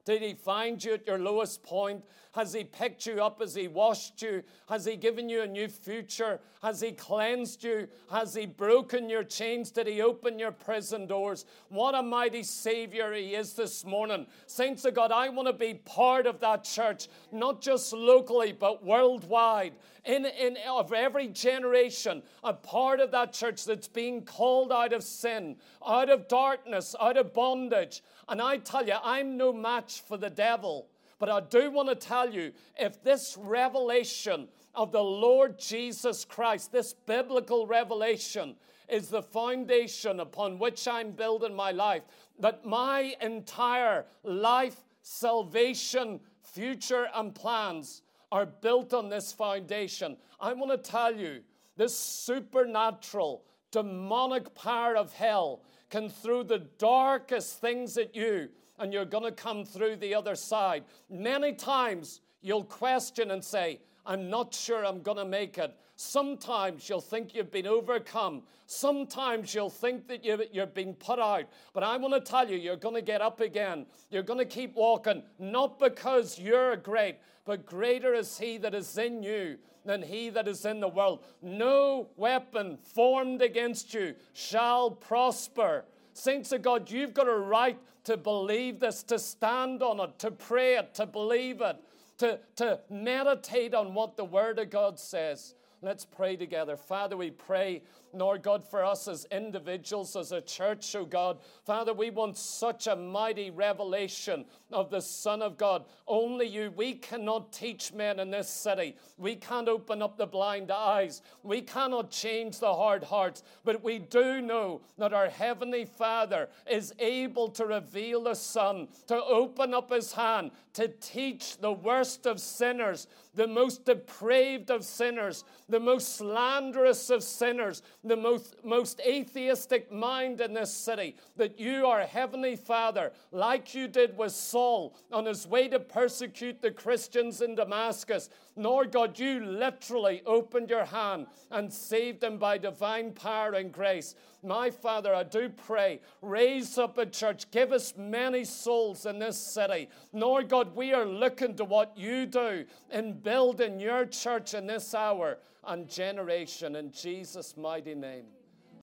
[0.04, 2.02] Did he find you at your lowest point?
[2.32, 3.40] Has he picked you up?
[3.40, 4.42] Has he washed you?
[4.68, 6.40] Has he given you a new future?
[6.62, 7.86] Has he cleansed you?
[8.10, 9.70] Has he broken your chains?
[9.70, 11.44] Did he open your prison doors?
[11.68, 14.26] What a mighty Savior he is this morning.
[14.46, 18.84] Saints of God, I want to be part of that church, not just locally, but
[18.84, 19.74] worldwide.
[20.04, 25.02] In, in of every generation, a part of that church that's being called out of
[25.02, 28.02] sin, out of darkness, out of bondage.
[28.28, 30.88] And I tell you, I'm no match for the devil.
[31.18, 36.72] But I do want to tell you if this revelation of the Lord Jesus Christ,
[36.72, 38.56] this biblical revelation,
[38.88, 42.02] is the foundation upon which I'm building my life,
[42.40, 48.02] that my entire life, salvation, future, and plans
[48.32, 50.16] are built on this foundation.
[50.40, 51.40] I want to tell you
[51.76, 59.04] this supernatural, demonic power of hell can throw the darkest things at you, and you're
[59.04, 60.84] going to come through the other side.
[61.08, 65.74] Many times you'll question and say, I'm not sure I'm going to make it.
[65.96, 68.42] Sometimes you'll think you've been overcome.
[68.66, 71.44] Sometimes you'll think that you're being put out.
[71.74, 73.86] But I want to tell you, you're going to get up again.
[74.10, 78.96] You're going to keep walking, not because you're great, but greater is He that is
[78.96, 81.24] in you than he that is in the world.
[81.42, 85.84] No weapon formed against you shall prosper.
[86.12, 90.30] Saints of God, you've got a right to believe this, to stand on it, to
[90.30, 91.76] pray it, to believe it,
[92.20, 95.54] to, to meditate on what the Word of God says.
[95.82, 96.76] Let's pray together.
[96.76, 101.38] Father, we pray, Lord God, for us as individuals, as a church, oh God.
[101.64, 105.84] Father, we want such a mighty revelation of the Son of God.
[106.06, 106.72] Only you.
[106.76, 108.96] We cannot teach men in this city.
[109.18, 111.22] We can't open up the blind eyes.
[111.42, 113.42] We cannot change the hard hearts.
[113.64, 119.22] But we do know that our Heavenly Father is able to reveal the Son, to
[119.22, 125.44] open up His hand, to teach the worst of sinners, the most depraved of sinners,
[125.68, 131.86] the most slanderous of sinners, the most, most atheistic mind in this city, that you
[131.86, 137.42] are Heavenly Father, like you did with Saul on his way to persecute the Christians
[137.42, 138.30] in Damascus.
[138.56, 144.14] Lord God, you literally opened your hand and saved them by divine power and grace.
[144.42, 149.38] My Father, I do pray, raise up a church, give us many souls in this
[149.38, 149.88] city.
[150.12, 154.94] Lord God, we are looking to what you do in building your church in this
[154.94, 158.24] hour and generation in Jesus' mighty name.